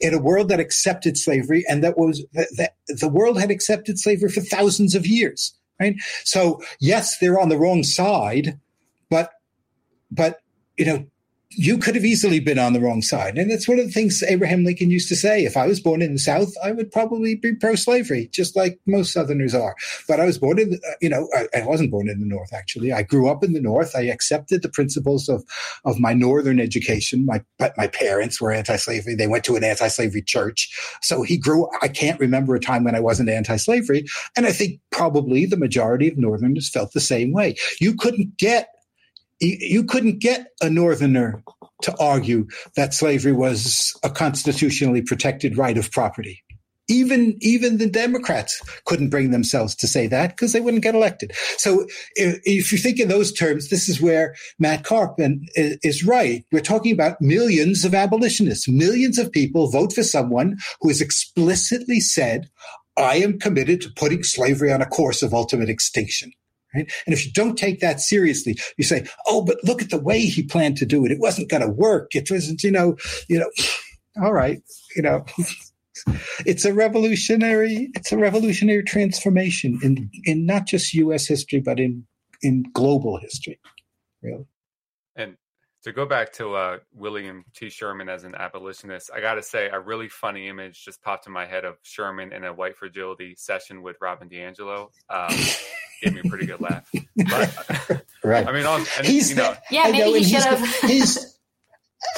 [0.00, 4.30] in a world that accepted slavery and that was that, the world had accepted slavery
[4.30, 5.96] for thousands of years right?
[6.24, 8.58] So yes they're on the wrong side
[9.10, 9.30] but
[10.10, 10.40] but
[10.76, 11.06] you know
[11.56, 13.38] you could have easily been on the wrong side.
[13.38, 15.44] And that's one of the things Abraham Lincoln used to say.
[15.44, 18.80] If I was born in the South, I would probably be pro slavery, just like
[18.86, 19.74] most Southerners are.
[20.08, 22.26] But I was born in, the, uh, you know, I, I, wasn't born in the
[22.26, 22.92] North, actually.
[22.92, 23.94] I grew up in the North.
[23.96, 25.44] I accepted the principles of,
[25.84, 27.26] of my Northern education.
[27.26, 29.14] My, but my parents were anti slavery.
[29.14, 30.70] They went to an anti slavery church.
[31.02, 34.04] So he grew, I can't remember a time when I wasn't anti slavery.
[34.36, 37.56] And I think probably the majority of Northerners felt the same way.
[37.80, 38.68] You couldn't get
[39.42, 41.42] you couldn't get a northerner
[41.82, 46.42] to argue that slavery was a constitutionally protected right of property.
[46.88, 51.32] Even even the Democrats couldn't bring themselves to say that because they wouldn't get elected.
[51.56, 51.86] So
[52.16, 55.14] if, if, you think in those terms, this is where Matt Karp
[55.54, 56.44] is right.
[56.50, 58.68] We're talking about millions of abolitionists.
[58.68, 62.50] Millions of people vote for someone who has explicitly said,
[62.96, 66.32] "I am committed to putting slavery on a course of ultimate extinction."
[66.74, 66.90] Right?
[67.06, 70.20] And if you don't take that seriously, you say, "Oh, but look at the way
[70.20, 71.12] he planned to do it.
[71.12, 72.14] It wasn't going to work.
[72.14, 72.96] It wasn't, you know,
[73.28, 73.50] you know."
[74.22, 74.62] All right,
[74.94, 75.24] you know,
[76.44, 77.90] it's a revolutionary.
[77.94, 81.26] It's a revolutionary transformation in in not just U.S.
[81.26, 82.06] history, but in
[82.42, 83.58] in global history,
[84.22, 84.46] really.
[85.16, 85.36] And
[85.82, 87.68] to go back to uh, William T.
[87.68, 91.32] Sherman as an abolitionist, I got to say a really funny image just popped in
[91.32, 94.90] my head of Sherman in a white fragility session with Robin DiAngelo.
[95.10, 95.36] Um,
[96.02, 96.88] gave me a pretty good laugh.
[97.16, 98.46] But, right.
[98.46, 100.64] I mean, and, he's you know, yeah, maybe know, he should have.
[100.82, 101.31] He's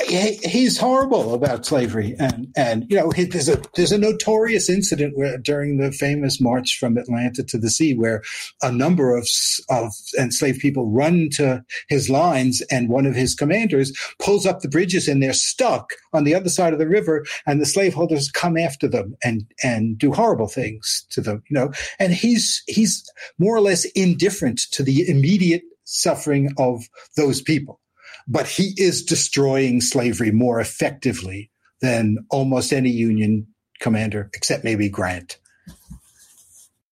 [0.07, 5.39] he's horrible about slavery, and and you know there's a there's a notorious incident where
[5.39, 8.23] during the famous march from Atlanta to the sea where
[8.63, 9.29] a number of
[9.69, 14.69] of enslaved people run to his lines, and one of his commanders pulls up the
[14.69, 18.57] bridges, and they're stuck on the other side of the river, and the slaveholders come
[18.57, 23.09] after them and and do horrible things to them, you know, and he's he's
[23.39, 26.83] more or less indifferent to the immediate suffering of
[27.17, 27.81] those people.
[28.27, 33.47] But he is destroying slavery more effectively than almost any Union
[33.81, 35.39] commander, except maybe Grant.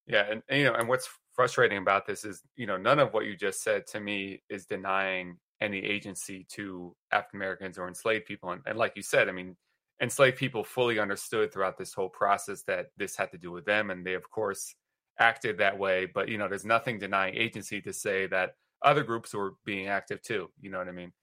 [0.05, 3.13] Yeah, and, and, you know, and what's frustrating about this is, you know, none of
[3.13, 8.25] what you just said to me is denying any agency to African Americans or enslaved
[8.25, 8.51] people.
[8.51, 9.55] And, and like you said, I mean,
[10.01, 13.89] enslaved people fully understood throughout this whole process that this had to do with them,
[13.89, 14.75] and they, of course,
[15.19, 16.05] acted that way.
[16.05, 20.21] But you know, there's nothing denying agency to say that other groups were being active
[20.21, 20.49] too.
[20.59, 21.13] You know what I mean?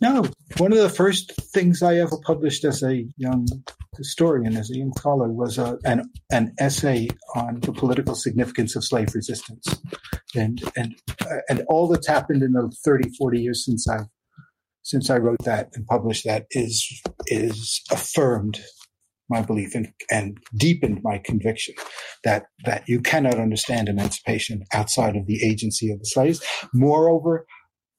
[0.00, 0.26] No,
[0.58, 3.46] one of the first things I ever published as a young
[3.96, 8.84] historian, as a young scholar, was a, an an essay on the political significance of
[8.84, 9.66] slave resistance,
[10.34, 14.00] and and uh, and all that's happened in the 30, 40 years since I
[14.82, 18.60] since I wrote that and published that is is affirmed
[19.28, 21.74] my belief and, and deepened my conviction
[22.24, 26.42] that that you cannot understand emancipation outside of the agency of the slaves.
[26.72, 27.46] Moreover,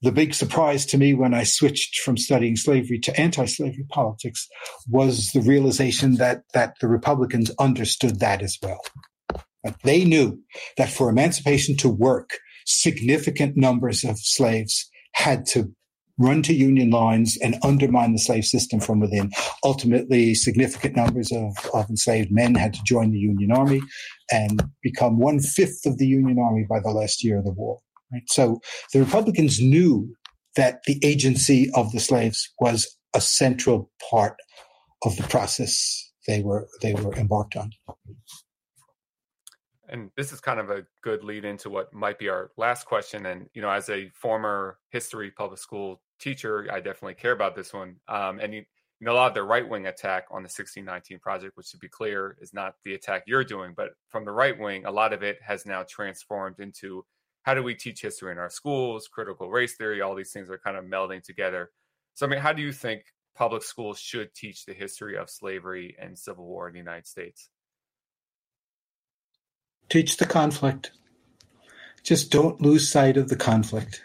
[0.01, 4.47] the big surprise to me when I switched from studying slavery to anti-slavery politics
[4.87, 8.81] was the realization that that the Republicans understood that as well.
[9.63, 10.39] That they knew
[10.77, 15.73] that for emancipation to work, significant numbers of slaves had to
[16.19, 19.31] run to union lines and undermine the slave system from within.
[19.63, 23.81] Ultimately, significant numbers of, of enslaved men had to join the Union Army
[24.31, 27.79] and become one fifth of the Union Army by the last year of the war.
[28.11, 28.23] Right?
[28.27, 28.59] So
[28.93, 30.15] the Republicans knew
[30.55, 34.35] that the agency of the slaves was a central part
[35.03, 37.71] of the process they were they were embarked on.
[39.89, 43.25] And this is kind of a good lead into what might be our last question.
[43.25, 47.73] And you know, as a former history public school teacher, I definitely care about this
[47.73, 47.95] one.
[48.09, 48.65] Um, and you,
[48.99, 51.77] you know, a lot of the right wing attack on the 1619 project, which to
[51.77, 55.13] be clear is not the attack you're doing, but from the right wing, a lot
[55.13, 57.05] of it has now transformed into
[57.47, 60.57] how do we teach history in our schools, critical race theory, all these things are
[60.57, 61.71] kind of melding together.
[62.13, 63.03] So, I mean, how do you think
[63.37, 67.47] public schools should teach the history of slavery and civil war in the United States?
[69.87, 70.91] Teach the conflict.
[72.03, 74.03] Just don't lose sight of the conflict.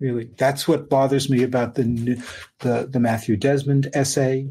[0.00, 2.20] Really, that's what bothers me about the
[2.58, 4.48] the, the Matthew Desmond essay.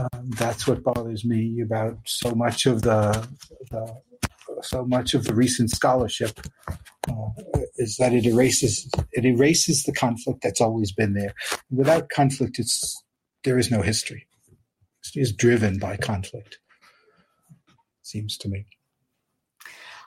[0.00, 3.28] Um, that's what bothers me about so much of the,
[3.70, 4.00] the
[4.64, 6.40] so much of the recent scholarship
[7.08, 7.28] uh,
[7.76, 11.34] is that it erases it erases the conflict that's always been there.
[11.70, 13.02] Without conflict, it's
[13.44, 14.26] there is no history.
[15.14, 16.58] It is driven by conflict.
[18.02, 18.66] Seems to me.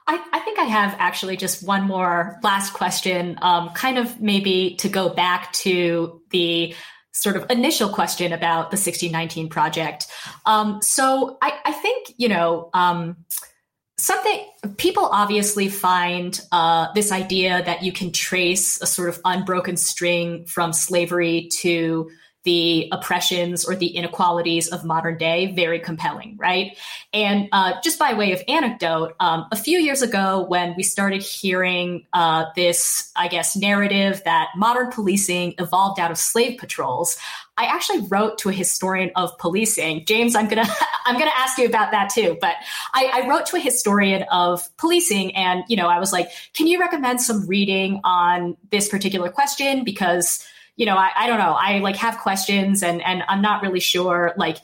[0.09, 4.75] I, I, think I have actually just one more last question, um, kind of maybe
[4.79, 6.73] to go back to the
[7.11, 10.07] sort of initial question about the 1619 project.
[10.45, 13.17] Um, so I, I, think, you know, um,
[13.99, 14.45] something
[14.77, 20.45] people obviously find uh, this idea that you can trace a sort of unbroken string
[20.45, 22.09] from slavery to
[22.47, 26.77] the oppressions or the inequalities of modern day very compelling, right?
[27.11, 31.21] And uh, just by way of anecdote, um, a few years ago, when we started
[31.21, 37.17] hearing uh, this, I guess, narrative that modern policing evolved out of slave patrols,
[37.57, 40.05] I actually wrote to a historian of policing.
[40.05, 40.63] James, I'm gonna
[41.05, 42.37] I'm gonna ask you about that too.
[42.39, 42.55] But
[42.93, 46.67] I, I, wrote to a historian of policing, and you know, I was like, "Can
[46.67, 50.47] you recommend some reading on this particular question?" Because
[50.77, 51.53] you know, I, I don't know.
[51.59, 54.57] I like have questions and and I'm not really sure like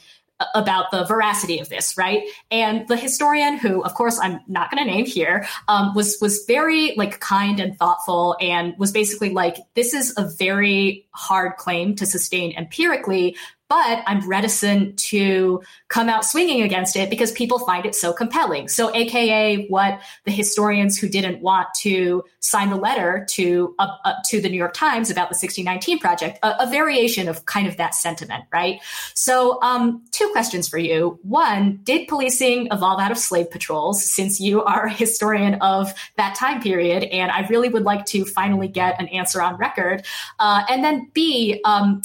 [0.56, 2.24] about the veracity of this, right?
[2.52, 6.46] And the historian, who of course I'm not going to name here, um, was was
[6.46, 11.96] very like kind and thoughtful, and was basically like, this is a very hard claim
[11.96, 13.36] to sustain empirically,
[13.74, 18.68] but I'm reticent to come out swinging against it because people find it so compelling.
[18.68, 24.14] So, AKA what the historians who didn't want to sign the letter to uh, uh,
[24.26, 27.78] to the New York Times about the 1619 project, a, a, variation of kind of
[27.78, 28.80] that sentiment, right?
[29.16, 31.18] So, um, two questions for you.
[31.24, 34.04] One, did policing evolve out of slave patrols?
[34.04, 38.24] Since you are a historian of that time period, and I really would like to
[38.24, 40.06] finally get an answer on record.
[40.38, 42.04] Uh, and then B, um,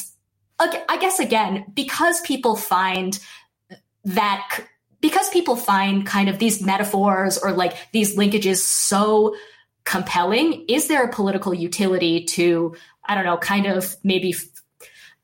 [0.60, 3.18] I guess again, because people find
[4.04, 4.60] that
[5.00, 9.36] because people find kind of these metaphors or like these linkages so
[9.84, 12.74] compelling, is there a political utility to,
[13.04, 14.34] I don't know, kind of maybe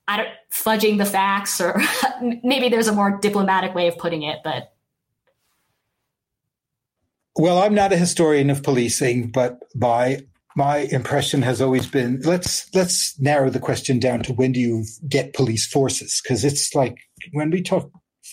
[0.06, 1.82] I don't, fudging the facts or
[2.44, 4.72] maybe there's a more diplomatic way of putting it, but.
[7.36, 10.20] Well, I'm not a historian of policing, but by
[10.56, 14.84] my impression has always been let's let's narrow the question down to when do you
[15.08, 16.96] get police forces because it's like
[17.32, 17.90] when we talk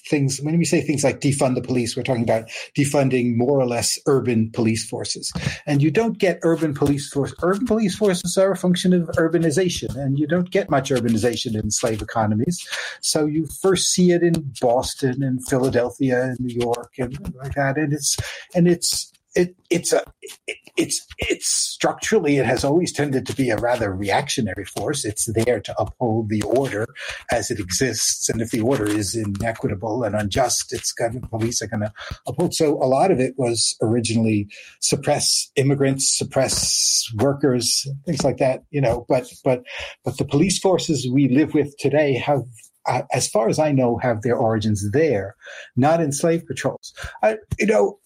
[0.08, 3.66] things, when we say things like defund the police, we're talking about defunding more or
[3.66, 5.32] less urban police forces.
[5.66, 7.34] And you don't get urban police force.
[7.44, 11.72] Urban police forces are a function of urbanization, and you don't get much urbanization in
[11.72, 12.66] slave economies.
[13.02, 17.78] So you first see it in Boston and Philadelphia and New York and like that.
[17.78, 18.18] And it's,
[18.56, 23.50] and it's, it, it's a it, it's it's structurally it has always tended to be
[23.50, 25.06] a rather reactionary force.
[25.06, 26.88] It's there to uphold the order
[27.32, 31.68] as it exists, and if the order is inequitable and unjust, it's going police are
[31.68, 31.94] going to
[32.28, 32.54] uphold.
[32.54, 34.48] So a lot of it was originally
[34.80, 38.64] suppress immigrants, suppress workers, things like that.
[38.72, 39.64] You know, but but
[40.04, 42.44] but the police forces we live with today have
[42.88, 45.36] uh, as far as I know, have their origins there,
[45.76, 46.94] not in slave patrols.
[47.22, 48.00] I, you know,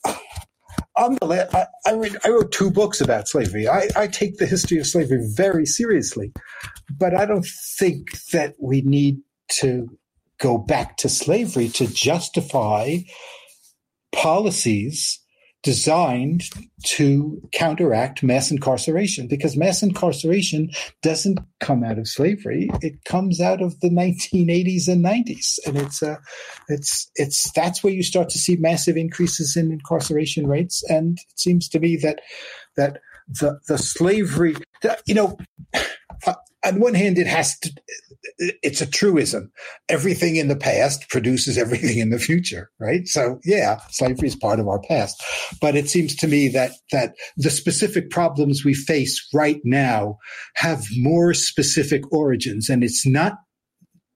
[0.98, 3.68] I'm the I, I, read, I wrote two books about slavery.
[3.68, 6.34] I, I take the history of slavery very seriously,
[6.98, 7.48] but I don't
[7.80, 9.20] think that we need
[9.60, 9.90] to
[10.40, 12.98] go back to slavery to justify
[14.14, 15.20] policies
[15.66, 16.44] designed
[16.84, 20.70] to counteract mass incarceration because mass incarceration
[21.02, 22.70] doesn't come out of slavery.
[22.82, 26.18] It comes out of the 1980s and 90s and it's uh,
[26.70, 30.84] it's it's that's where you start to see massive increases in incarceration rates.
[30.88, 32.22] And it seems to me that
[32.78, 34.56] that the the slavery
[35.08, 35.36] you know
[36.64, 37.72] on one hand it has to
[38.38, 39.52] it's a truism.
[39.90, 43.08] Everything in the past produces everything in the future, right?
[43.08, 45.22] So yeah, slavery is part of our past.
[45.62, 50.18] But it seems to me that, that the specific problems we face right now
[50.56, 53.34] have more specific origins and it's not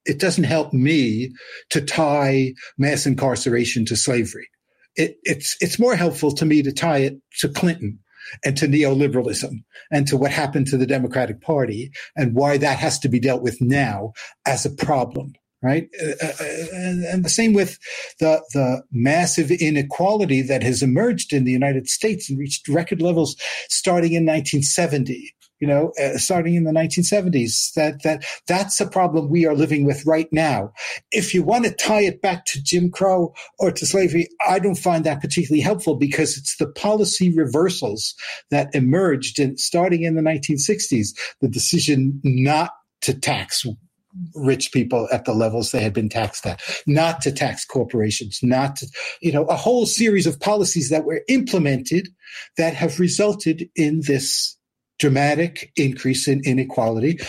[0.05, 1.31] it doesn't help me
[1.69, 4.47] to tie mass incarceration to slavery.
[4.95, 7.99] It, it's it's more helpful to me to tie it to Clinton
[8.43, 12.99] and to neoliberalism and to what happened to the Democratic Party and why that has
[12.99, 14.13] to be dealt with now
[14.45, 15.89] as a problem right?
[16.01, 17.77] Uh, uh, uh, and, and, the same with
[18.19, 23.35] the the massive inequality that has emerged in the United States and reached record levels
[23.67, 27.73] starting in 1970 you know, uh, starting in the 1970s.
[27.73, 30.71] That that that's a problem we are living with right now.
[31.11, 34.75] If you want to tie it back to Jim Crow or to slavery, I don't
[34.75, 38.15] find that particularly helpful because it's the policy reversals
[38.51, 41.09] that emerged in starting in the 1960s.
[41.41, 42.71] The decision not
[43.01, 43.65] to tax
[44.35, 48.77] rich people at the levels they had been taxed at, not to tax corporations, not
[48.77, 48.87] to,
[49.21, 52.09] you know, a whole series of policies that were implemented
[52.57, 54.57] that have resulted in this
[54.99, 57.19] dramatic increase in inequality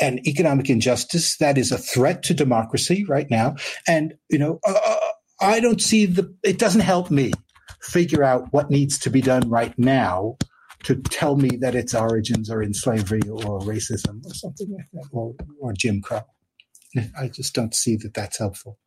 [0.00, 3.54] and economic injustice that is a threat to democracy right now.
[3.86, 4.96] And you know uh, uh,
[5.40, 7.32] i don't see the it doesn't help me
[7.80, 10.36] figure out what needs to be done right now
[10.84, 15.08] to tell me that its origins are in slavery or racism or something like that
[15.12, 16.22] or, or jim crow.
[17.18, 18.78] I just don't see that that's helpful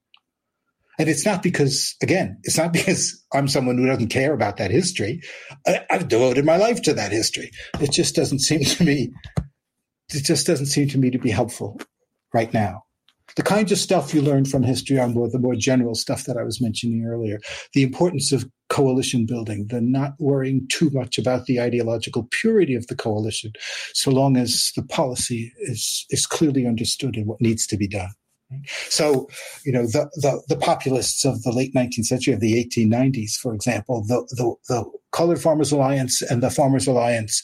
[0.98, 4.72] and it's not because, again, it's not because I'm someone who doesn't care about that
[4.72, 5.22] history.
[5.66, 7.52] I, have devoted my life to that history.
[7.80, 9.12] It just doesn't seem to me,
[10.14, 11.80] it just doesn't seem to me to be helpful
[12.34, 12.84] right now.
[13.36, 16.38] The kinds of stuff you learn from history on more the more general stuff that
[16.38, 17.40] I was mentioning earlier.
[17.74, 22.88] The importance of coalition building, the not worrying too much about the ideological purity of
[22.88, 23.52] the coalition,
[23.94, 28.10] so long as the policy is, is clearly understood and what needs to be done.
[28.90, 29.28] So,
[29.66, 33.54] you know, the, the, the, populists of the late 19th century, of the 1890s, for
[33.54, 37.44] example, the, the, the Colored Farmers Alliance and the Farmers Alliance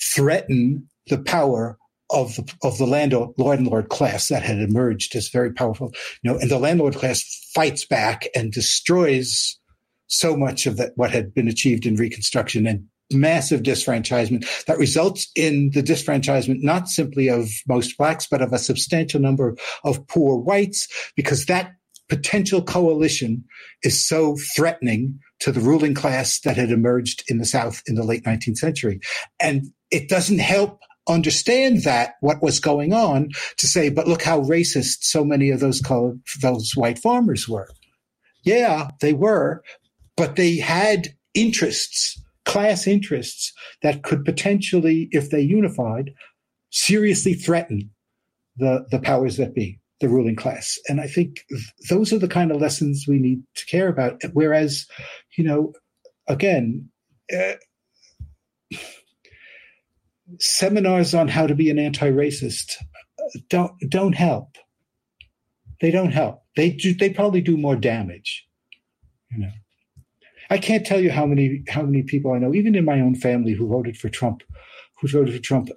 [0.00, 1.76] threaten the power
[2.10, 5.92] of the, of the landlord, landlord class that had emerged as very powerful,
[6.22, 7.22] you know, and the landlord class
[7.54, 9.58] fights back and destroys
[10.06, 15.30] so much of that, what had been achieved in Reconstruction and massive disfranchisement that results
[15.34, 20.36] in the disfranchisement not simply of most blacks, but of a substantial number of poor
[20.36, 21.72] whites, because that
[22.08, 23.44] potential coalition
[23.82, 28.04] is so threatening to the ruling class that had emerged in the South in the
[28.04, 29.00] late 19th century.
[29.38, 34.42] And it doesn't help understand that what was going on to say, but look how
[34.42, 37.68] racist so many of those colored, those white farmers were.
[38.42, 39.62] Yeah, they were,
[40.16, 43.52] but they had interests class interests
[43.82, 46.10] that could potentially, if they unified,
[46.70, 47.90] seriously threaten
[48.56, 50.78] the, the powers that be, the ruling class.
[50.88, 51.44] And I think
[51.88, 54.22] those are the kind of lessons we need to care about.
[54.32, 54.86] Whereas,
[55.36, 55.74] you know,
[56.26, 56.88] again,
[57.32, 57.52] uh,
[60.40, 62.72] seminars on how to be an anti-racist
[63.50, 64.56] don't don't help.
[65.80, 66.42] They don't help.
[66.56, 66.94] They do.
[66.94, 68.46] They probably do more damage.
[69.30, 69.50] You know.
[70.50, 73.14] I can't tell you how many how many people I know, even in my own
[73.14, 74.42] family, who voted for Trump,
[75.00, 75.70] who voted for Trump,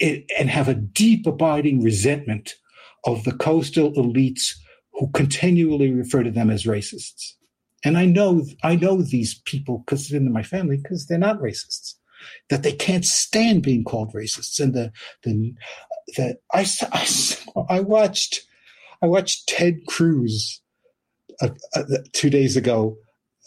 [0.00, 2.54] and have a deep, abiding resentment
[3.04, 4.52] of the coastal elites
[4.92, 7.32] who continually refer to them as racists.
[7.84, 11.94] And I know, I know these people because in my family because they're not racists,
[12.48, 14.58] that they can't stand being called racists.
[14.58, 14.92] And the,
[15.22, 15.54] the,
[16.16, 18.42] the I, I, I watched,
[19.02, 20.62] I watched Ted Cruz
[21.42, 21.82] uh, uh,
[22.12, 22.96] two days ago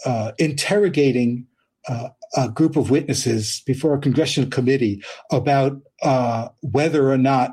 [0.05, 1.47] uh, interrogating
[1.87, 5.01] uh, a group of witnesses before a congressional committee
[5.31, 7.51] about uh, whether or not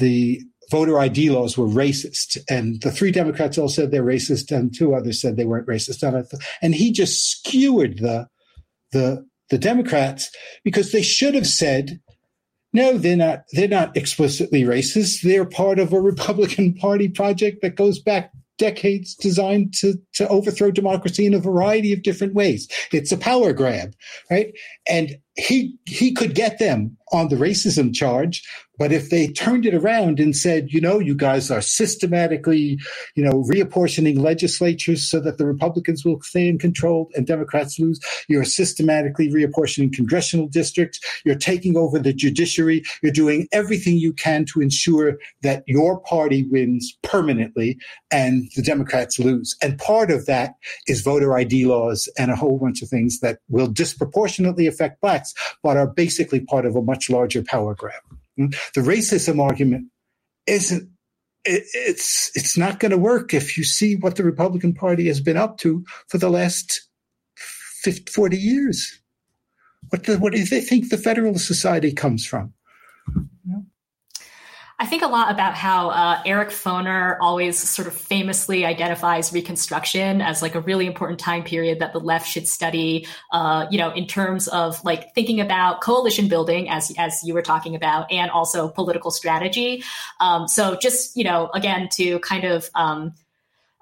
[0.00, 0.40] the
[0.70, 2.38] voter ID laws were racist.
[2.48, 6.02] And the three Democrats all said they're racist, and two others said they weren't racist.
[6.62, 8.28] And he just skewered the
[8.92, 10.30] the the Democrats
[10.64, 12.00] because they should have said,
[12.72, 13.44] no, they're not.
[13.52, 15.22] They're not explicitly racist.
[15.22, 20.70] They're part of a Republican Party project that goes back decades designed to, to overthrow
[20.70, 22.68] democracy in a variety of different ways.
[22.92, 23.94] It's a power grab,
[24.30, 24.52] right?
[24.88, 28.42] And he he could get them on the racism charge,
[28.78, 32.78] but if they turned it around and said, you know, you guys are systematically,
[33.16, 37.98] you know, reapportioning legislatures so that the Republicans will stay in control and Democrats lose,
[38.28, 44.44] you're systematically reapportioning congressional districts, you're taking over the judiciary, you're doing everything you can
[44.44, 47.78] to ensure that your party wins permanently
[48.12, 49.56] and the Democrats lose.
[49.60, 50.54] And part of that
[50.86, 55.34] is voter ID laws and a whole bunch of things that will disproportionately affect blacks,
[55.64, 58.02] but are basically part of a much larger power grab.
[58.36, 58.46] Hmm?
[58.74, 59.86] The racism argument
[60.46, 60.88] isn't
[61.44, 65.36] it's it's not going to work if you see what the Republican Party has been
[65.36, 66.88] up to for the last
[67.82, 69.00] 50, 40 years.
[69.90, 72.52] What, the, what do they think the Federalist Society comes from?
[74.80, 80.20] I think a lot about how uh, Eric Foner always sort of famously identifies Reconstruction
[80.20, 83.04] as like a really important time period that the left should study.
[83.32, 87.42] Uh, you know, in terms of like thinking about coalition building, as as you were
[87.42, 89.82] talking about, and also political strategy.
[90.20, 93.14] Um, so just you know, again, to kind of um,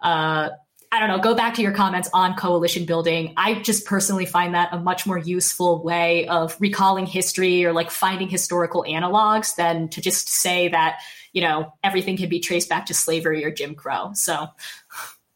[0.02, 0.48] uh,
[0.96, 3.34] I don't know, go back to your comments on coalition building.
[3.36, 7.90] I just personally find that a much more useful way of recalling history or like
[7.90, 11.00] finding historical analogs than to just say that,
[11.34, 14.12] you know, everything can be traced back to slavery or Jim Crow.
[14.14, 14.46] So,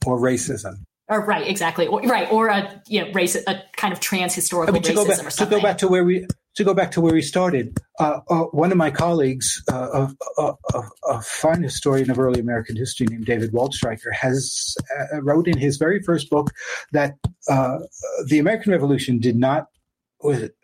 [0.06, 0.78] or racism.
[1.08, 4.72] Or right, exactly, or, right, or a you know race, a kind of trans historical
[4.72, 5.58] I mean, to racism go back, or something.
[5.58, 8.42] To go back to where we to go back to where we started, uh, uh,
[8.46, 10.06] one of my colleagues, uh,
[10.38, 15.46] a, a, a, fine historian of early American history named David Waldstreicher, has uh, wrote
[15.46, 16.50] in his very first book
[16.92, 17.16] that
[17.48, 17.78] uh,
[18.26, 19.68] the American Revolution did not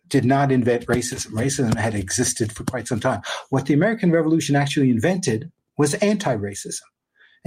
[0.09, 1.29] did not invent racism.
[1.29, 3.23] Racism had existed for quite some time.
[3.49, 6.83] What the American Revolution actually invented was anti-racism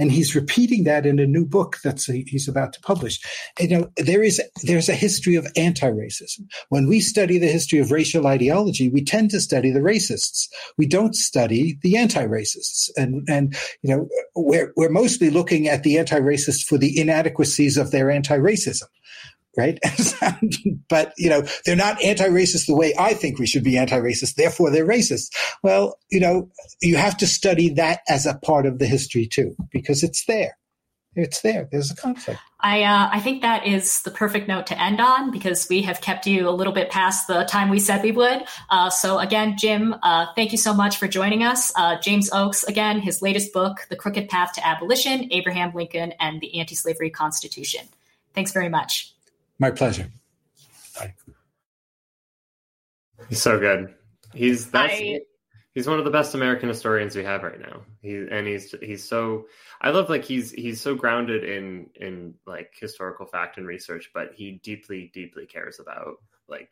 [0.00, 3.20] and he's repeating that in a new book that's a, he's about to publish.
[3.60, 6.40] You know, there is there's a history of anti-racism.
[6.70, 10.48] When we study the history of racial ideology, we tend to study the racists.
[10.78, 15.98] We don't study the anti-racists, and and you know, we're we're mostly looking at the
[15.98, 18.88] anti-racists for the inadequacies of their anti-racism
[19.56, 19.78] right?
[20.88, 24.34] but you know, they're not anti-racist the way I think we should be anti-racist.
[24.34, 25.30] Therefore, they're racist.
[25.62, 26.50] Well, you know,
[26.80, 30.56] you have to study that as a part of the history too, because it's there.
[31.16, 31.68] It's there.
[31.72, 32.40] There's a conflict.
[32.60, 36.00] I uh, I think that is the perfect note to end on because we have
[36.00, 38.44] kept you a little bit past the time we said we would.
[38.68, 41.72] Uh, so again, Jim, uh, thank you so much for joining us.
[41.74, 46.40] Uh, James Oakes, again, his latest book, "The Crooked Path to Abolition: Abraham Lincoln and
[46.40, 47.88] the Anti-Slavery Constitution."
[48.32, 49.12] Thanks very much.
[49.60, 50.08] My pleasure.
[50.98, 51.14] Bye.
[53.28, 53.94] He's so good.
[54.32, 55.20] He's that's I,
[55.74, 57.82] he's one of the best American historians we have right now.
[58.00, 59.46] He and he's he's so
[59.82, 64.30] I love like he's he's so grounded in in like historical fact and research, but
[64.34, 66.14] he deeply deeply cares about
[66.48, 66.70] like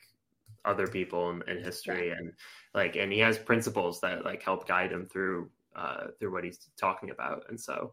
[0.65, 2.15] other people in, in history yeah.
[2.15, 2.33] and
[2.73, 6.69] like and he has principles that like help guide him through uh through what he's
[6.79, 7.93] talking about and so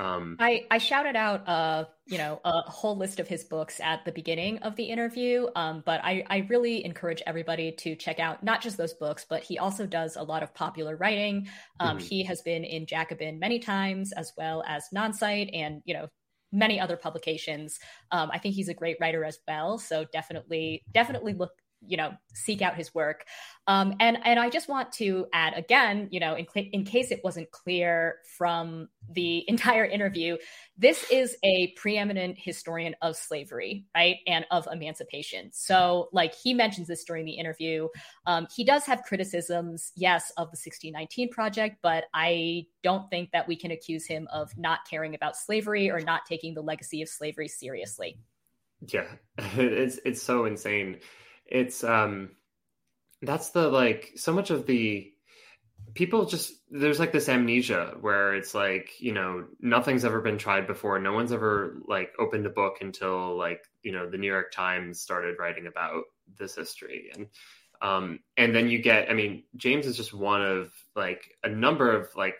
[0.00, 4.04] um, I, I shouted out, uh, you know, a whole list of his books at
[4.06, 8.42] the beginning of the interview, um, but I, I really encourage everybody to check out
[8.42, 11.48] not just those books, but he also does a lot of popular writing.
[11.80, 12.06] Um, mm-hmm.
[12.06, 16.08] He has been in Jacobin many times, as well as Nonsite, and you know,
[16.50, 17.78] many other publications.
[18.10, 21.52] Um, I think he's a great writer as well, so definitely, definitely look
[21.86, 23.24] you know seek out his work.
[23.66, 27.20] Um, and and i just want to add again you know in, in case it
[27.22, 30.36] wasn't clear from the entire interview
[30.76, 35.50] this is a preeminent historian of slavery right and of emancipation.
[35.52, 37.88] So like he mentions this during the interview.
[38.26, 43.46] Um, he does have criticisms yes of the 1619 project but i don't think that
[43.46, 47.08] we can accuse him of not caring about slavery or not taking the legacy of
[47.08, 48.18] slavery seriously.
[48.86, 49.06] Yeah.
[49.56, 50.98] It's it's so insane
[51.50, 52.30] it's um
[53.22, 55.12] that's the like so much of the
[55.94, 60.66] people just there's like this amnesia where it's like you know nothing's ever been tried
[60.66, 60.98] before.
[60.98, 65.00] No one's ever like opened a book until like you know the new york times
[65.00, 66.04] started writing about
[66.38, 67.10] this history.
[67.14, 67.26] And
[67.82, 71.90] um and then you get i mean james is just one of like a number
[71.90, 72.36] of like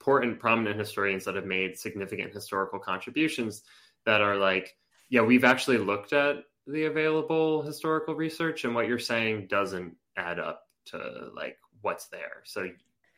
[0.00, 3.62] important prominent historians that have made significant historical contributions
[4.06, 4.74] that are like
[5.10, 6.36] yeah we've actually looked at
[6.66, 12.42] the available historical research and what you're saying doesn't add up to like what's there.
[12.44, 12.68] So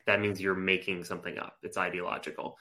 [0.06, 1.56] that means you're making something up.
[1.62, 2.56] It's ideological.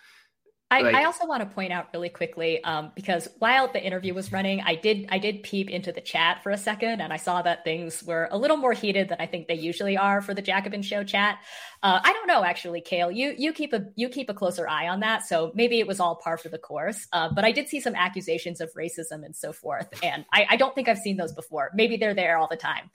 [0.72, 4.16] I, like, I also want to point out really quickly um, because while the interview
[4.16, 7.18] was running, I did I did peep into the chat for a second, and I
[7.18, 10.34] saw that things were a little more heated than I think they usually are for
[10.34, 11.38] the Jacobin Show chat.
[11.84, 13.12] Uh, I don't know actually, Cale.
[13.12, 16.00] You you keep a you keep a closer eye on that, so maybe it was
[16.00, 17.08] all par for the course.
[17.14, 20.56] Uh, but I did see some accusations of racism and so forth, and I, I
[20.56, 21.70] don't think I've seen those before.
[21.76, 22.90] Maybe they're there all the time.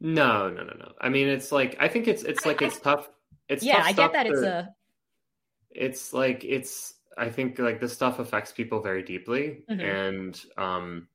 [0.00, 0.92] No, no, no, no.
[1.00, 3.08] I mean, it's like I think it's it's like it's tough.
[3.48, 4.74] It's yeah, I get that to, it's a.
[5.70, 6.94] It's like it's.
[7.16, 9.80] I think like this stuff affects people very deeply, mm-hmm.
[9.80, 11.08] and um,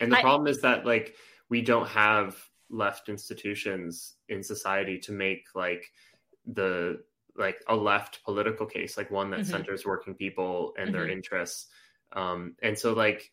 [0.00, 1.16] and the I, problem is that like
[1.48, 2.36] we don't have
[2.70, 5.90] left institutions in society to make like
[6.46, 7.00] the
[7.36, 9.50] like a left political case, like one that mm-hmm.
[9.50, 10.96] centers working people and mm-hmm.
[10.96, 11.66] their interests.
[12.12, 13.30] Um, and so like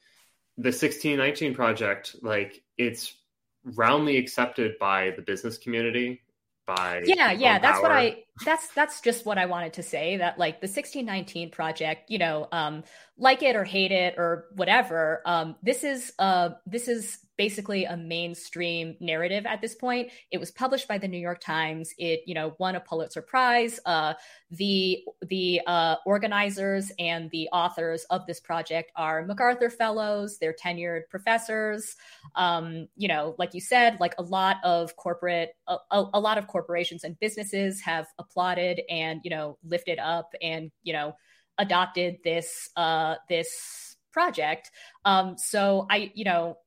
[0.57, 3.15] the 1619 project, like it's
[3.64, 6.22] roundly accepted by the business community
[6.65, 10.38] by yeah yeah that's what i that's that's just what i wanted to say that
[10.38, 12.83] like the 1619 project you know um
[13.17, 17.97] like it or hate it or whatever um this is uh this is basically a
[17.97, 20.11] mainstream narrative at this point.
[20.30, 21.91] It was published by the New York Times.
[21.97, 23.80] It, you know, won a Pulitzer Prize.
[23.84, 24.13] Uh,
[24.51, 30.38] the the uh, organizers and the authors of this project are MacArthur Fellows.
[30.38, 31.95] They're tenured professors.
[32.35, 36.45] Um, you know, like you said, like a lot of corporate, a, a lot of
[36.45, 41.15] corporations and businesses have applauded and you know lifted up and you know
[41.57, 44.72] adopted this uh, this project.
[45.05, 46.57] Um, so I, you know,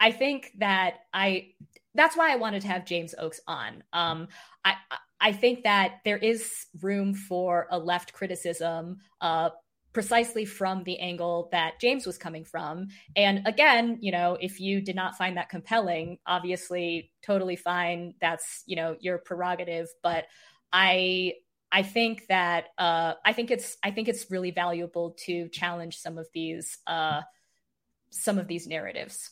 [0.00, 1.48] I think that I
[1.94, 3.82] that's why I wanted to have James Oakes on.
[3.92, 4.28] Um,
[4.64, 4.74] I
[5.20, 9.50] I think that there is room for a left criticism, uh,
[9.92, 12.88] precisely from the angle that James was coming from.
[13.16, 18.14] And again, you know, if you did not find that compelling, obviously, totally fine.
[18.20, 19.88] That's you know your prerogative.
[20.02, 20.26] But
[20.72, 21.34] I
[21.72, 26.18] I think that uh, I think it's I think it's really valuable to challenge some
[26.18, 27.22] of these uh,
[28.10, 29.30] some of these narratives.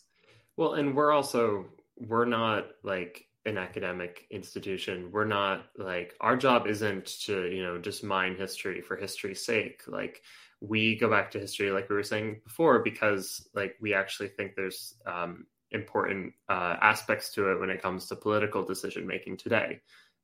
[0.57, 1.67] Well, and we're also
[1.99, 5.11] we're not like an academic institution.
[5.13, 9.83] We're not like our job isn't to, you know, just mine history for history's sake.
[9.87, 10.23] Like
[10.61, 14.55] we go back to history like we were saying before because like we actually think
[14.55, 19.81] there's um, important uh, aspects to it when it comes to political decision making today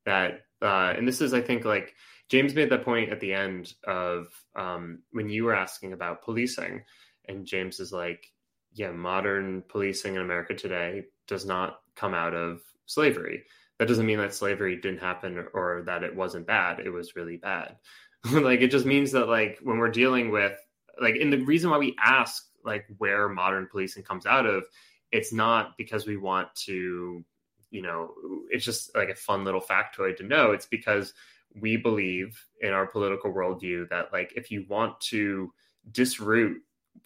[0.07, 1.94] that uh, and this is i think like
[2.31, 6.82] james made that point at the end of um, when you were asking about policing
[7.28, 8.32] and james is like
[8.73, 13.45] yeah, modern policing in America today does not come out of slavery.
[13.79, 16.81] That doesn't mean that slavery didn't happen or, that it wasn't bad.
[16.81, 17.77] It was really bad.
[18.33, 20.57] like it just means that like when we're dealing with
[21.01, 24.65] like and the reason why we ask like where modern policing comes out of,
[25.11, 27.25] it's not because we want to,
[27.71, 28.11] you know,
[28.51, 30.53] it's just like a fun little factoid to know.
[30.53, 31.15] It's because
[31.59, 35.53] we believe in our political worldview that like if you want to
[35.91, 36.59] disroot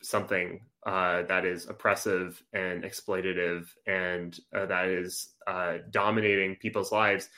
[0.02, 7.28] something uh, that is oppressive and exploitative and uh, that is uh, dominating people's lives,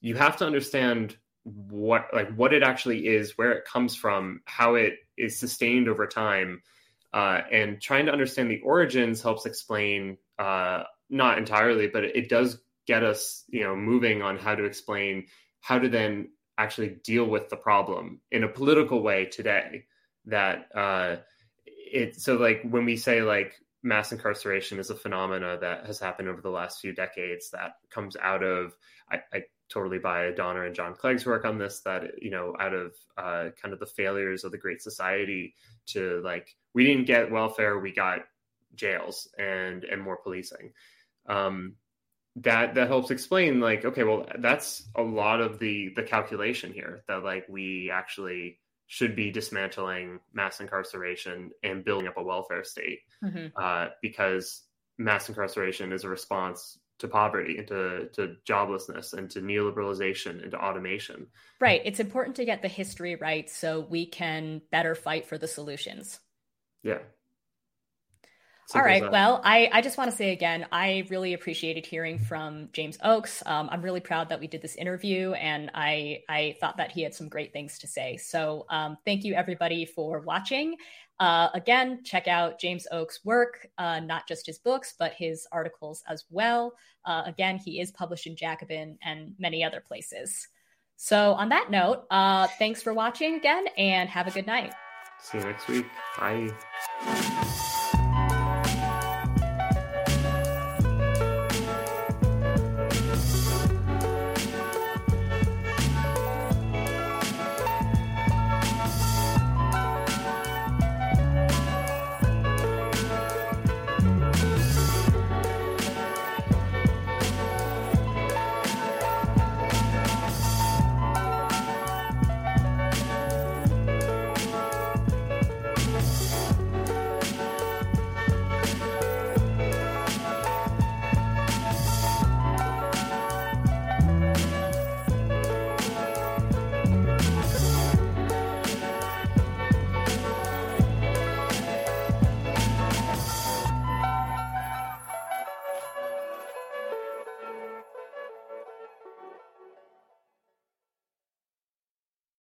[0.00, 4.74] you have to understand what like what it actually is, where it comes from, how
[4.74, 6.62] it is sustained over time,
[7.12, 12.60] uh, and trying to understand the origins helps explain uh, not entirely, but it does
[12.86, 15.26] get us you know moving on how to explain
[15.60, 16.28] how to then
[16.58, 19.84] actually deal with the problem in a political way today
[20.24, 21.16] that uh,
[21.86, 26.28] it so like when we say like mass incarceration is a phenomena that has happened
[26.28, 28.76] over the last few decades that comes out of
[29.10, 32.74] I, I totally buy Adaner and John Clegg's work on this that you know out
[32.74, 35.54] of uh, kind of the failures of the Great Society
[35.86, 38.20] to like we didn't get welfare we got
[38.74, 40.72] jails and and more policing.
[41.26, 41.76] Um,
[42.36, 47.02] that that helps explain like okay well that's a lot of the the calculation here
[47.08, 53.00] that like we actually should be dismantling mass incarceration and building up a welfare state
[53.22, 53.46] mm-hmm.
[53.56, 54.62] uh, because
[54.98, 60.50] mass incarceration is a response to poverty and to, to joblessness and to neoliberalization and
[60.50, 61.26] to automation.
[61.60, 61.82] Right.
[61.84, 66.20] It's important to get the history right so we can better fight for the solutions.
[66.82, 66.98] Yeah.
[68.74, 69.10] All right.
[69.10, 73.42] Well, I, I just want to say again, I really appreciated hearing from James Oakes.
[73.46, 77.02] Um, I'm really proud that we did this interview, and I I thought that he
[77.02, 78.16] had some great things to say.
[78.16, 80.76] So um, thank you everybody for watching.
[81.20, 86.02] Uh, again, check out James Oakes' work, uh, not just his books, but his articles
[86.08, 86.74] as well.
[87.04, 90.48] Uh, again, he is published in Jacobin and many other places.
[90.96, 94.74] So on that note, uh, thanks for watching again, and have a good night.
[95.20, 95.86] See you next week.
[96.18, 97.52] Bye.